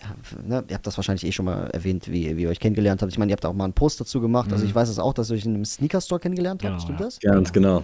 [0.00, 0.64] ja ne?
[0.68, 3.10] ihr habt das wahrscheinlich eh schon mal erwähnt, wie, wie ihr euch kennengelernt habt.
[3.10, 4.52] Ich meine, ihr habt auch mal einen Post dazu gemacht.
[4.52, 7.00] Also ich weiß es auch, dass ihr euch in einem Sneaker-Store kennengelernt habt, Genau, stimmt
[7.00, 7.06] ja.
[7.06, 7.20] das?
[7.20, 7.82] Ganz genau.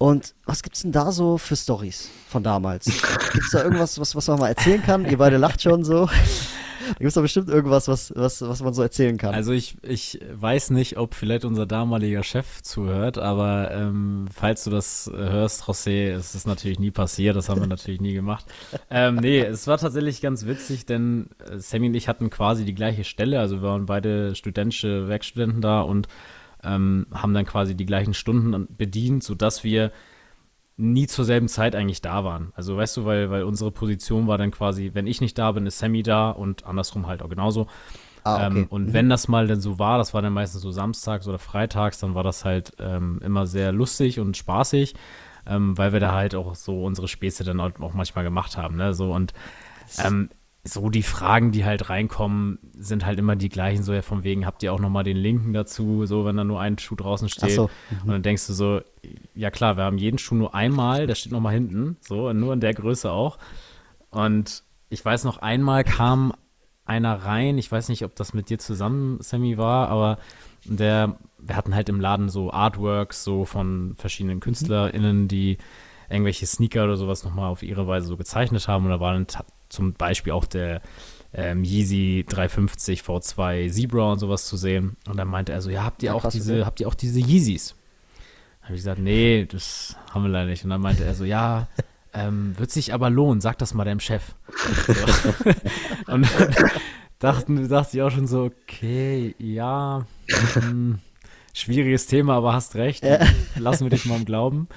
[0.00, 2.86] Und was gibt's denn da so für Stories von damals?
[2.86, 5.04] Gibt's da irgendwas, was, was man mal erzählen kann?
[5.04, 6.06] Ihr beide lacht schon so.
[6.06, 9.34] Da gibt's doch bestimmt irgendwas, was, was, was man so erzählen kann.
[9.34, 14.70] Also ich, ich weiß nicht, ob vielleicht unser damaliger Chef zuhört, aber ähm, falls du
[14.70, 18.46] das hörst, José, es ist natürlich nie passiert, das haben wir natürlich nie gemacht.
[18.88, 22.74] Ähm, nee, es war tatsächlich ganz witzig, denn äh, Sammy und ich hatten quasi die
[22.74, 26.08] gleiche Stelle, also wir waren beide studentische Werkstudenten da und
[26.64, 29.92] ähm, haben dann quasi die gleichen Stunden bedient, sodass wir
[30.76, 32.52] nie zur selben Zeit eigentlich da waren.
[32.54, 35.66] Also weißt du, weil, weil unsere Position war dann quasi, wenn ich nicht da bin,
[35.66, 37.66] ist Sammy da und andersrum halt auch genauso.
[38.24, 38.46] Ah, okay.
[38.46, 38.92] ähm, und Mhm.
[38.92, 42.14] wenn das mal dann so war, das war dann meistens so samstags oder freitags, dann
[42.14, 44.94] war das halt ähm, immer sehr lustig und spaßig,
[45.46, 48.76] ähm, weil wir da halt auch so unsere Späße dann auch auch manchmal gemacht haben.
[48.76, 48.94] Ne?
[48.94, 49.32] So und
[49.98, 50.30] ähm,
[50.62, 54.44] so die Fragen, die halt reinkommen, sind halt immer die gleichen, so ja von wegen,
[54.44, 57.52] habt ihr auch nochmal den Linken dazu, so wenn da nur ein Schuh draußen steht.
[57.52, 57.70] So.
[58.02, 58.80] Und dann denkst du so,
[59.34, 62.60] ja klar, wir haben jeden Schuh nur einmal, der steht nochmal hinten, so, nur in
[62.60, 63.38] der Größe auch.
[64.10, 66.34] Und ich weiß noch, einmal kam
[66.84, 70.18] einer rein, ich weiß nicht, ob das mit dir zusammen, Sammy, war, aber
[70.64, 75.56] der, wir hatten halt im Laden so Artworks, so von verschiedenen KünstlerInnen, die
[76.10, 78.84] irgendwelche Sneaker oder sowas nochmal auf ihre Weise so gezeichnet haben.
[78.84, 79.28] Und da war dann
[79.70, 80.82] zum Beispiel auch der
[81.32, 84.96] ähm, Yeezy 350 V2 Zebra und sowas zu sehen.
[85.08, 86.64] Und dann meinte er so, ja, habt ihr Ja, auch krass, diese, okay.
[86.64, 87.74] habt ihr auch diese Yeezys?
[88.62, 90.64] Habe ich gesagt, nee, das haben wir leider nicht.
[90.64, 91.68] Und dann meinte er so, ja,
[92.14, 94.34] ähm, wird sich aber lohnen, sag das mal deinem Chef.
[94.86, 94.92] So.
[96.12, 96.26] Und
[97.20, 100.04] dachten, dachte ich auch schon so, okay, ja,
[100.54, 100.98] hm,
[101.54, 103.04] schwieriges Thema, aber hast recht.
[103.04, 103.20] Ja.
[103.56, 104.68] Lassen wir dich mal im Glauben.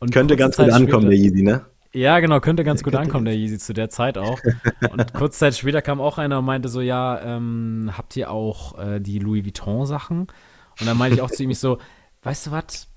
[0.00, 1.64] Und Könnte ganz gut Zeit ankommen, der später- Yeezy, ne?
[1.96, 4.38] Ja, genau, könnte ganz gut ankommen, der Yeezy zu der Zeit auch.
[4.92, 8.78] Und kurze Zeit später kam auch einer und meinte so, ja, ähm, habt ihr auch
[8.78, 10.20] äh, die Louis Vuitton-Sachen?
[10.78, 11.78] Und dann meinte ich auch zu ihm ich so,
[12.22, 12.88] weißt du was,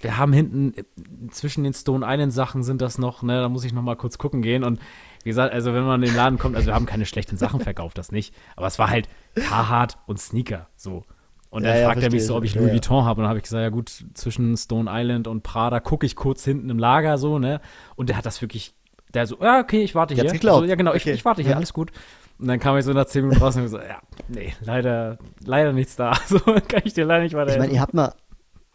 [0.00, 0.84] wir haben hinten äh,
[1.30, 4.40] zwischen den Stone Island-Sachen sind das noch, ne, da muss ich noch mal kurz gucken
[4.40, 4.64] gehen.
[4.64, 4.80] Und
[5.24, 7.60] wie gesagt, also wenn man in den Laden kommt, also wir haben keine schlechten Sachen
[7.60, 8.34] verkauft, das nicht.
[8.56, 11.04] Aber es war halt Carhartt und Sneaker, so.
[11.50, 12.54] Und Ja, dann ja, fragt er mich so, ob ich ich.
[12.56, 12.74] Ja, Louis ja.
[12.74, 13.20] Vuitton habe.
[13.20, 16.44] Und dann habe ich gesagt, ja gut, zwischen Stone Island und Prada gucke ich kurz
[16.44, 17.60] hinten im Lager so, ne?
[17.96, 18.74] Und der hat das wirklich,
[19.14, 20.30] der so, ja, okay, ich warte Der hier.
[20.30, 20.60] hat's geklaut.
[20.60, 20.98] So, ja, genau, Okay.
[20.98, 21.56] ich, ich warte hier, Ja.
[21.56, 21.90] alles gut.
[22.38, 25.72] Und dann kam ich so nach zehn Minuten raus und gesagt, ja, nee, leider, leider
[25.72, 26.12] nichts da.
[26.28, 27.60] So kann ich dir leider nicht Ich weiterhelfen.
[27.66, 28.12] meine, ihr habt mal,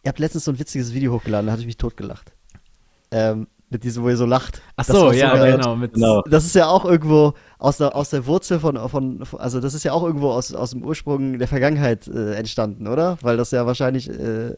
[0.03, 2.33] ihr habt letztens so ein witziges Video hochgeladen, da hatte ich mich totgelacht.
[3.11, 4.61] Ähm, mit diesem, wo ihr so lacht.
[4.77, 5.75] Ach Das so, war ja, genau.
[5.75, 6.21] Mit, Genau.
[6.29, 9.73] Das ist ja auch irgendwo aus der, aus der Wurzel von, von, von- also das
[9.73, 13.17] ist ja auch irgendwo aus, aus dem Ursprung der Vergangenheit äh, entstanden, oder?
[13.21, 14.55] Weil das ja wahrscheinlich, äh,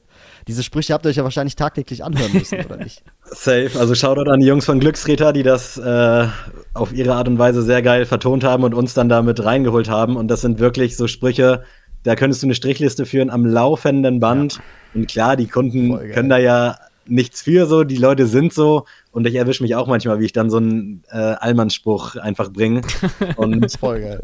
[0.48, 3.04] diese Sprüche habt ihr euch ja wahrscheinlich tagtäglich anhören müssen, oder nicht?
[3.24, 3.72] Safe.
[3.80, 6.28] Also Shoutout an die Jungs von Glückstreter, die das äh,
[6.74, 10.16] auf ihre Art und Weise sehr geil vertont haben und uns dann damit reingeholt haben.
[10.18, 11.64] Und das sind wirklich so Sprüche,
[12.04, 14.60] da könntest du eine Strichliste führen am laufenden Band.
[14.94, 18.86] Und klar, die Kunden können da ja nichts für so, die Leute sind so.
[19.16, 22.82] Und ich erwische mich auch manchmal, wie ich dann so einen äh, Allmannsspruch einfach bringe.
[23.38, 23.74] Und.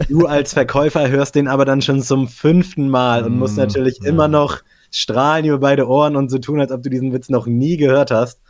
[0.10, 4.00] Du als Verkäufer hörst den aber dann schon zum fünften Mal und musst Mm, natürlich
[4.02, 4.10] ja.
[4.10, 4.58] immer noch
[4.92, 8.12] strahlen über beide Ohren und so tun, als ob du diesen Witz noch nie gehört
[8.12, 8.42] hast.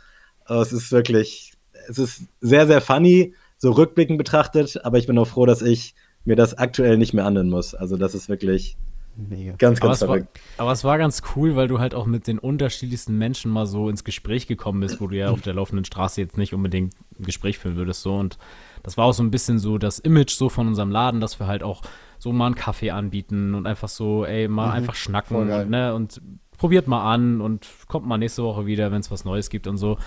[0.44, 1.52] Aber es ist wirklich,
[1.88, 5.94] es ist sehr, sehr funny, so rückblickend betrachtet, aber ich bin auch froh, dass ich
[6.24, 7.72] mir das aktuell nicht mehr anhören muss.
[7.72, 8.76] Also das ist wirklich
[9.14, 9.54] Mega.
[9.58, 10.18] ganz, aber, ganz es war,
[10.56, 13.88] aber es war ganz cool, weil du halt auch mit den unterschiedlichsten Menschen mal so
[13.90, 17.24] ins Gespräch gekommen bist, wo du ja auf der laufenden Straße jetzt nicht unbedingt ein
[17.24, 18.02] Gespräch führen würdest.
[18.02, 18.14] So.
[18.14, 18.38] Und
[18.82, 21.46] das war auch so ein bisschen so das Image so von unserem Laden, dass wir
[21.46, 21.82] halt auch
[22.18, 24.72] so mal einen Kaffee anbieten und einfach so, ey, mal Mhm.
[24.72, 26.22] einfach schnacken und, ne, und
[26.56, 29.76] probiert mal an und kommt mal nächste Woche wieder, wenn es was Neues gibt und
[29.76, 29.98] so.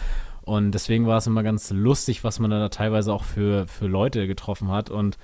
[0.41, 4.27] Und deswegen war es immer ganz lustig, was man da teilweise auch für, für Leute
[4.27, 4.89] getroffen hat.
[4.89, 5.17] Und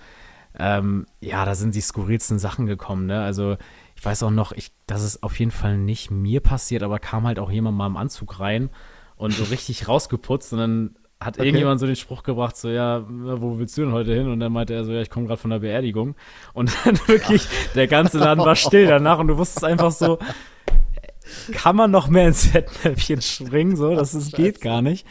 [0.58, 3.22] ähm, ja, da sind die skurrilsten Sachen gekommen, ne?
[3.24, 3.58] Also
[3.96, 7.26] ich weiß auch noch, ich, das ist auf jeden Fall nicht mir passiert, aber kam
[7.28, 8.70] halt auch jemand mal im Anzug rein
[9.16, 11.46] und so richtig rausgeputzt und dann hat Okay.
[11.46, 14.28] irgendjemand so den Spruch gebracht, so, ja, wo willst du denn heute hin?
[14.28, 16.16] Und dann meinte er so, ja, ich komme gerade von der Beerdigung.
[16.54, 20.18] Und dann wirklich, der ganze Laden war still danach und du wusstest einfach so,
[21.54, 23.76] kann man noch mehr ins Fettnäpfchen springen?
[23.76, 25.06] So, das ist, geht gar nicht.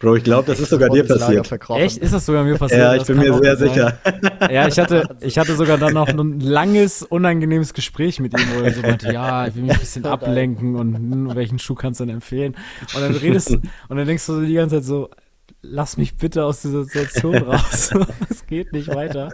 [0.00, 1.50] Bro, ich glaube, das ist sogar dir passiert.
[1.70, 1.98] Echt?
[1.98, 2.80] Ist das sogar mir passiert?
[2.80, 3.68] Ja, ich Das bin mir sehr sein.
[3.68, 3.98] sicher.
[4.50, 8.62] Ja, ich hatte, ich hatte sogar dann noch ein langes, unangenehmes Gespräch mit ihm, wo
[8.62, 12.00] er so meinte, ja, ich will mich ein bisschen ablenken und hm, welchen Schuh kannst
[12.00, 12.54] du denn empfehlen?
[12.94, 13.54] Und dann redest du,
[13.88, 15.10] und dann denkst du so die ganze Zeit so,
[15.62, 17.92] lass mich bitte aus dieser Situation raus.
[18.28, 19.30] Es geht nicht weiter.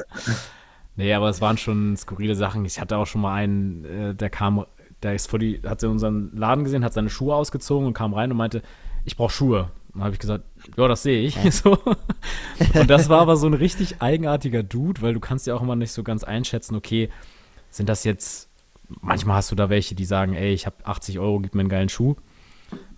[0.97, 2.65] Nee, aber es waren schon skurrile Sachen.
[2.65, 4.65] Ich hatte auch schon mal einen, äh, der kam,
[5.03, 8.31] der ist vor die, hat unseren Laden gesehen, hat seine Schuhe ausgezogen und kam rein
[8.31, 8.63] und meinte,
[9.05, 9.71] ich brauche Schuhe.
[9.95, 10.45] Und habe ich gesagt,
[10.77, 11.37] ja, das sehe ich.
[11.53, 11.79] So.
[12.75, 15.77] Und das war aber so ein richtig eigenartiger Dude, weil du kannst ja auch immer
[15.77, 17.11] nicht so ganz einschätzen, okay,
[17.71, 18.49] sind das jetzt,
[19.01, 21.69] manchmal hast du da welche, die sagen, ey, ich habe 80 Euro, gib mir einen
[21.69, 22.17] geilen Schuh.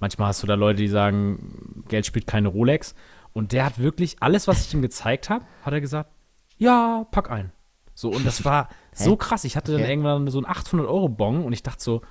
[0.01, 2.95] Manchmal hast du da Leute, die sagen, Geld spielt keine Rolex.
[3.33, 6.11] Und der hat wirklich alles, was ich ihm gezeigt habe, hat er gesagt,
[6.59, 7.53] ja, pack ein.
[7.95, 9.45] So, und das war so krass.
[9.45, 12.03] Ich hatte dann irgendwann so einen 800-Euro-Bon und ich dachte so,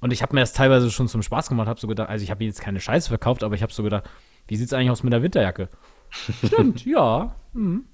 [0.00, 2.30] und ich habe mir das teilweise schon zum Spaß gemacht, habe so gedacht, also ich
[2.30, 4.04] habe jetzt keine Scheiße verkauft, aber ich habe so gedacht,
[4.48, 5.68] wie sieht's eigentlich aus mit der Winterjacke?
[6.44, 7.34] Stimmt, ja.
[7.52, 7.84] Mhm.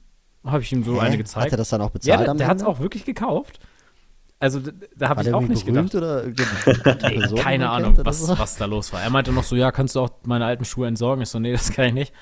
[0.44, 1.06] Habe ich ihm so Hä?
[1.06, 1.46] eine gezeigt.
[1.46, 3.60] Hat er das dann auch ja, bezahlt der, am der hat es auch wirklich gekauft.
[4.40, 5.94] also da, da habe ich der auch nicht gedacht.
[5.94, 8.36] oder Nee, keine Ahnung, was, so?
[8.38, 9.00] was da los war.
[9.02, 11.22] Er meinte noch so, ja, kannst du auch meine alten Schuhe entsorgen?
[11.22, 12.12] Ich so, nee, das kann ich nicht.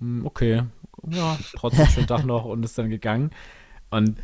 [0.00, 0.62] Hm, Okay,
[1.10, 3.30] ja, trotzdem schönen Tag noch und ist dann gegangen.
[3.90, 4.18] Und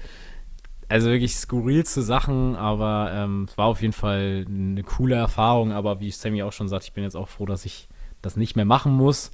[0.89, 5.73] also wirklich skurrilste Sachen, aber ähm, es war auf jeden Fall eine coole Erfahrung.
[5.73, 7.89] Aber wie Sammy auch schon sagt, ich bin jetzt auch froh, dass ich
[8.23, 9.31] das nicht mehr machen muss.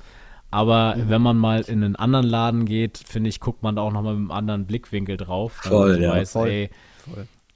[0.51, 1.09] Aber Mhm.
[1.09, 4.15] wenn man mal in einen anderen Laden geht, finde ich, guckt man da auch nochmal
[4.15, 5.53] mit einem anderen Blickwinkel drauf.
[5.53, 6.49] Voll, ja, weiß, voll.
[6.49, 6.71] ey,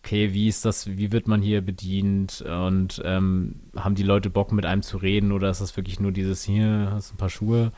[0.03, 4.53] okay, wie ist das, wie wird man hier bedient und ähm, haben die Leute Bock
[4.53, 7.72] mit einem zu reden oder ist das wirklich nur dieses hier, hast ein paar Schuhe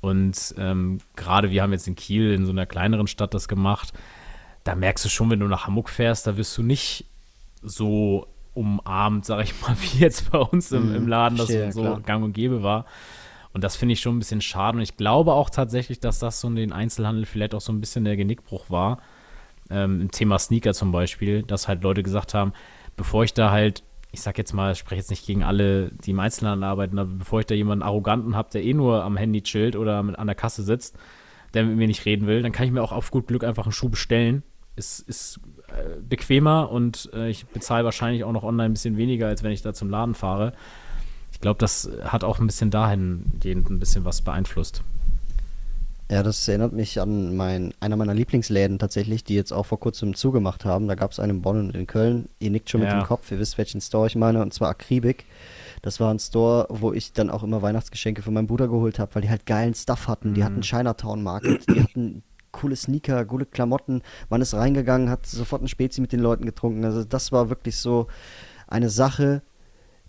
[0.00, 3.92] und ähm, gerade wir haben jetzt in Kiel in so einer kleineren Stadt das gemacht,
[4.68, 7.06] da merkst du schon, wenn du nach Hamburg fährst, da wirst du nicht
[7.62, 11.80] so umarmt, sag ich mal, wie jetzt bei uns im, im Laden das verstehe, so
[11.80, 12.00] klar.
[12.02, 12.84] gang und gäbe war.
[13.54, 14.76] Und das finde ich schon ein bisschen schade.
[14.76, 17.80] Und ich glaube auch tatsächlich, dass das so in den Einzelhandel vielleicht auch so ein
[17.80, 18.98] bisschen der Genickbruch war.
[19.70, 22.52] Ähm, Im Thema Sneaker zum Beispiel, dass halt Leute gesagt haben,
[22.94, 26.10] bevor ich da halt, ich sag jetzt mal, ich spreche jetzt nicht gegen alle, die
[26.10, 29.40] im Einzelhandel arbeiten, aber bevor ich da jemanden Arroganten habe, der eh nur am Handy
[29.42, 30.98] chillt oder an der Kasse sitzt,
[31.54, 33.64] der mit mir nicht reden will, dann kann ich mir auch auf gut Glück einfach
[33.64, 34.42] einen Schuh bestellen.
[34.78, 39.26] Ist, ist äh, bequemer und äh, ich bezahle wahrscheinlich auch noch online ein bisschen weniger,
[39.26, 40.52] als wenn ich da zum Laden fahre.
[41.32, 44.82] Ich glaube, das hat auch ein bisschen dahingehend ein bisschen was beeinflusst.
[46.10, 50.14] Ja, das erinnert mich an mein, einer meiner Lieblingsläden tatsächlich, die jetzt auch vor kurzem
[50.14, 50.88] zugemacht haben.
[50.88, 52.30] Da gab es einen in Bonn und in Köln.
[52.38, 52.98] Ihr nickt schon mit Ja.
[52.98, 55.26] dem Kopf, ihr wisst, welchen Store ich meine, und zwar Akribik.
[55.82, 59.14] Das war ein Store, wo ich dann auch immer Weihnachtsgeschenke für meinen Bruder geholt habe,
[59.14, 60.32] weil die halt geilen Stuff hatten.
[60.34, 62.22] Die hatten Chinatown Market, die hatten
[62.52, 64.02] coole Sneaker, coole Klamotten.
[64.30, 66.84] Man ist reingegangen, hat sofort ein Spezi mit den Leuten getrunken.
[66.84, 68.06] Also das war wirklich so
[68.66, 69.42] eine Sache,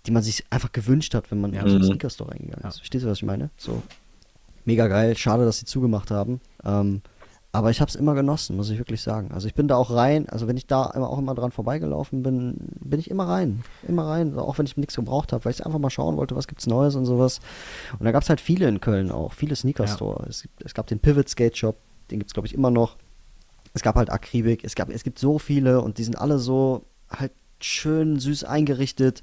[0.06, 1.60] die man sich einfach gewünscht hat, wenn man Ja.
[1.62, 1.88] in so einen Mhm.
[1.88, 2.76] Sneaker-Store reingegangen ist.
[2.76, 2.80] Ja.
[2.80, 3.50] Verstehst du, was ich meine?
[3.56, 3.82] So
[4.64, 5.16] mega geil.
[5.16, 6.40] Schade, dass sie zugemacht haben.
[6.64, 7.02] Ähm,
[7.52, 9.32] aber ich habe es immer genossen, muss ich wirklich sagen.
[9.32, 10.28] Also ich bin da auch rein.
[10.28, 13.64] Also wenn ich da auch immer dran vorbeigelaufen bin, bin ich immer rein.
[13.88, 14.38] Immer rein.
[14.38, 16.94] Auch wenn ich nichts gebraucht habe, weil ich einfach mal schauen wollte, was gibt's Neues
[16.94, 17.40] und sowas.
[17.98, 19.32] Und da gab es halt viele in Köln auch.
[19.32, 20.26] Viele Sneaker-Store.
[20.28, 21.76] Es, gibt- es gab den Pivot Skate Shop.
[22.10, 22.96] Den gibt's glaube ich, immer noch.
[23.72, 24.64] Es gab halt Akribik.
[24.64, 29.22] Es, gab, es gibt so viele und die sind alle so halt schön süß eingerichtet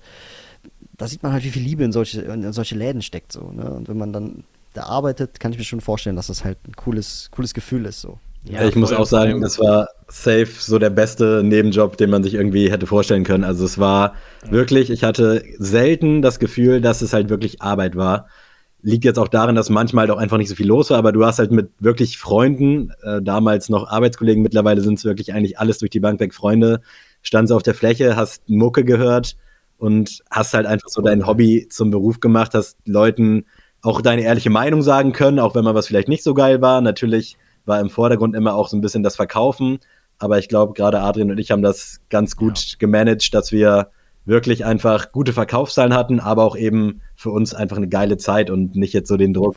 [0.97, 3.31] da sieht man halt, wie viel Liebe in solche, in solche Läden steckt.
[3.31, 3.69] So, ne?
[3.69, 6.75] Und wenn man dann da arbeitet, kann ich mir schon vorstellen, dass das halt ein
[6.75, 8.01] cooles, cooles Gefühl ist.
[8.01, 8.19] So.
[8.43, 12.35] Ja, ich muss auch sagen, das war safe so der beste Nebenjob, den man sich
[12.35, 13.43] irgendwie hätte vorstellen können.
[13.43, 14.15] Also es war
[14.49, 18.27] wirklich, ich hatte selten das Gefühl, dass es halt wirklich Arbeit war.
[18.87, 21.11] Liegt jetzt auch daran, dass manchmal halt auch einfach nicht so viel los war, aber
[21.11, 25.59] du hast halt mit wirklich Freunden, äh, damals noch Arbeitskollegen, mittlerweile sind es wirklich eigentlich
[25.59, 26.79] alles durch die Bank weg Freunde,
[27.21, 29.35] standst auf der Fläche, hast Mucke gehört
[29.77, 33.43] und hast halt einfach so dein Hobby zum Beruf gemacht, hast Leuten
[33.81, 36.79] auch deine ehrliche Meinung sagen können, auch wenn mal was vielleicht nicht so geil war.
[36.79, 37.35] Natürlich
[37.65, 39.79] war im Vordergrund immer auch so ein bisschen das Verkaufen,
[40.17, 43.89] aber ich glaube, gerade Adrian und ich haben das ganz gut gemanagt, dass wir
[44.27, 48.75] wirklich einfach gute Verkaufszahlen hatten, aber auch eben für uns einfach eine geile Zeit und
[48.75, 49.55] nicht jetzt so den Druck,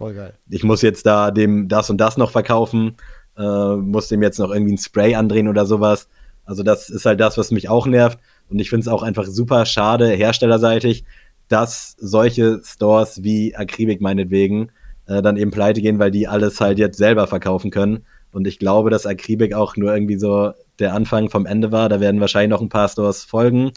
[0.48, 2.96] ich muss jetzt da dem das und das noch verkaufen,
[3.36, 6.08] äh, muss dem jetzt noch irgendwie ein Spray andrehen oder sowas.
[6.44, 8.18] Also das ist halt das, was mich auch nervt.
[8.48, 11.04] Und ich finde es auch einfach super schade, herstellerseitig,
[11.48, 14.70] dass solche Stores wie Akribik meinetwegen
[15.06, 18.04] äh, dann eben pleite gehen, weil die alles halt jetzt selber verkaufen können.
[18.32, 21.88] Und ich glaube, dass Akribik auch nur irgendwie so der Anfang vom Ende war.
[21.88, 23.72] Da werden wahrscheinlich noch ein paar Stores folgen.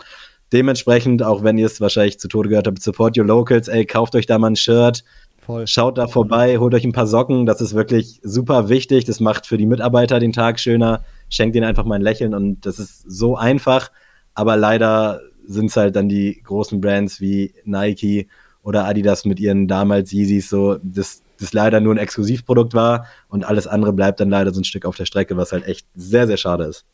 [0.53, 4.15] Dementsprechend, auch wenn ihr es wahrscheinlich zu Tode gehört habt, support your locals, ey, kauft
[4.15, 5.03] euch da mal ein Shirt,
[5.45, 5.67] Voll.
[5.67, 9.03] Schaut da vorbei, holt euch ein paar Socken, das ist wirklich super wichtig.
[9.03, 11.03] Das macht für die Mitarbeiter den Tag schöner.
[11.27, 13.91] Schenkt ihnen einfach mal ein Lächeln und das ist so einfach.
[14.33, 18.29] Aber leider sind es halt dann die großen Brands wie Nike
[18.63, 23.43] oder Adidas mit ihren damals Yeezys so, das, das leider nur ein Exklusivprodukt war und
[23.43, 26.25] alles andere bleibt dann leider so ein Stück auf der Strecke, was halt echt sehr,
[26.25, 26.85] sehr schade ist.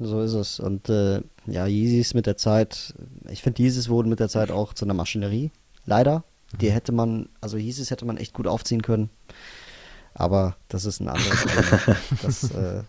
[0.00, 0.58] So ist es.
[0.58, 2.94] Und äh, ja, Yeezys mit der Zeit,
[3.28, 5.52] ich finde, Yeezys wurden mit der Zeit auch zu einer Maschinerie.
[5.84, 6.24] Leider.
[6.60, 9.10] Die hätte man, also Yeezys hätte man echt gut aufziehen können.
[10.14, 11.96] Aber das ist ein anderes Thema.
[12.22, 12.82] Das äh,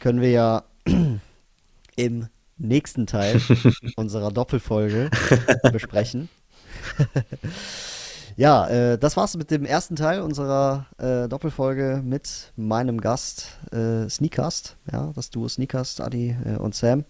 [0.00, 0.64] können wir ja
[1.96, 2.26] im
[2.56, 3.40] nächsten Teil
[3.96, 5.10] unserer Doppelfolge
[5.72, 6.30] besprechen.
[8.38, 14.08] Ja, äh, das war's mit dem ersten Teil unserer äh, Doppelfolge mit meinem Gast äh,
[14.08, 17.04] Sneakast, ja, das Duo Sneakast, Adi äh, und Sam.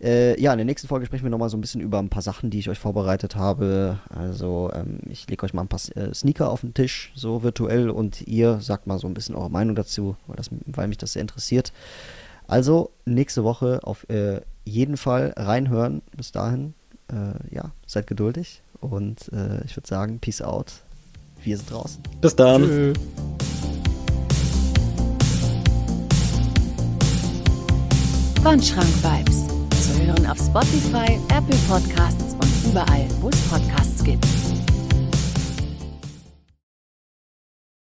[0.00, 2.22] Äh, ja, in der nächsten Folge sprechen wir nochmal so ein bisschen über ein paar
[2.22, 3.98] Sachen, die ich euch vorbereitet habe.
[4.08, 7.90] Also, ähm, ich lege euch mal ein paar äh, Sneaker auf den Tisch, so virtuell,
[7.90, 11.14] und ihr sagt mal so ein bisschen eure Meinung dazu, weil, das, weil mich das
[11.14, 11.72] sehr interessiert.
[12.46, 14.06] Also, nächste Woche auf
[14.64, 16.02] jeden Fall reinhören.
[16.16, 16.74] Bis dahin,
[17.50, 20.72] ja, seid geduldig und äh, ich würde sagen, Peace out.
[21.44, 22.02] Wir sind draußen.
[22.20, 22.62] Bis dann.
[22.62, 22.92] Tschö.
[28.42, 29.46] Wandschrank Vibes.
[29.82, 34.26] Zu hören auf Spotify, Apple Podcasts und überall, wo es Podcasts gibt.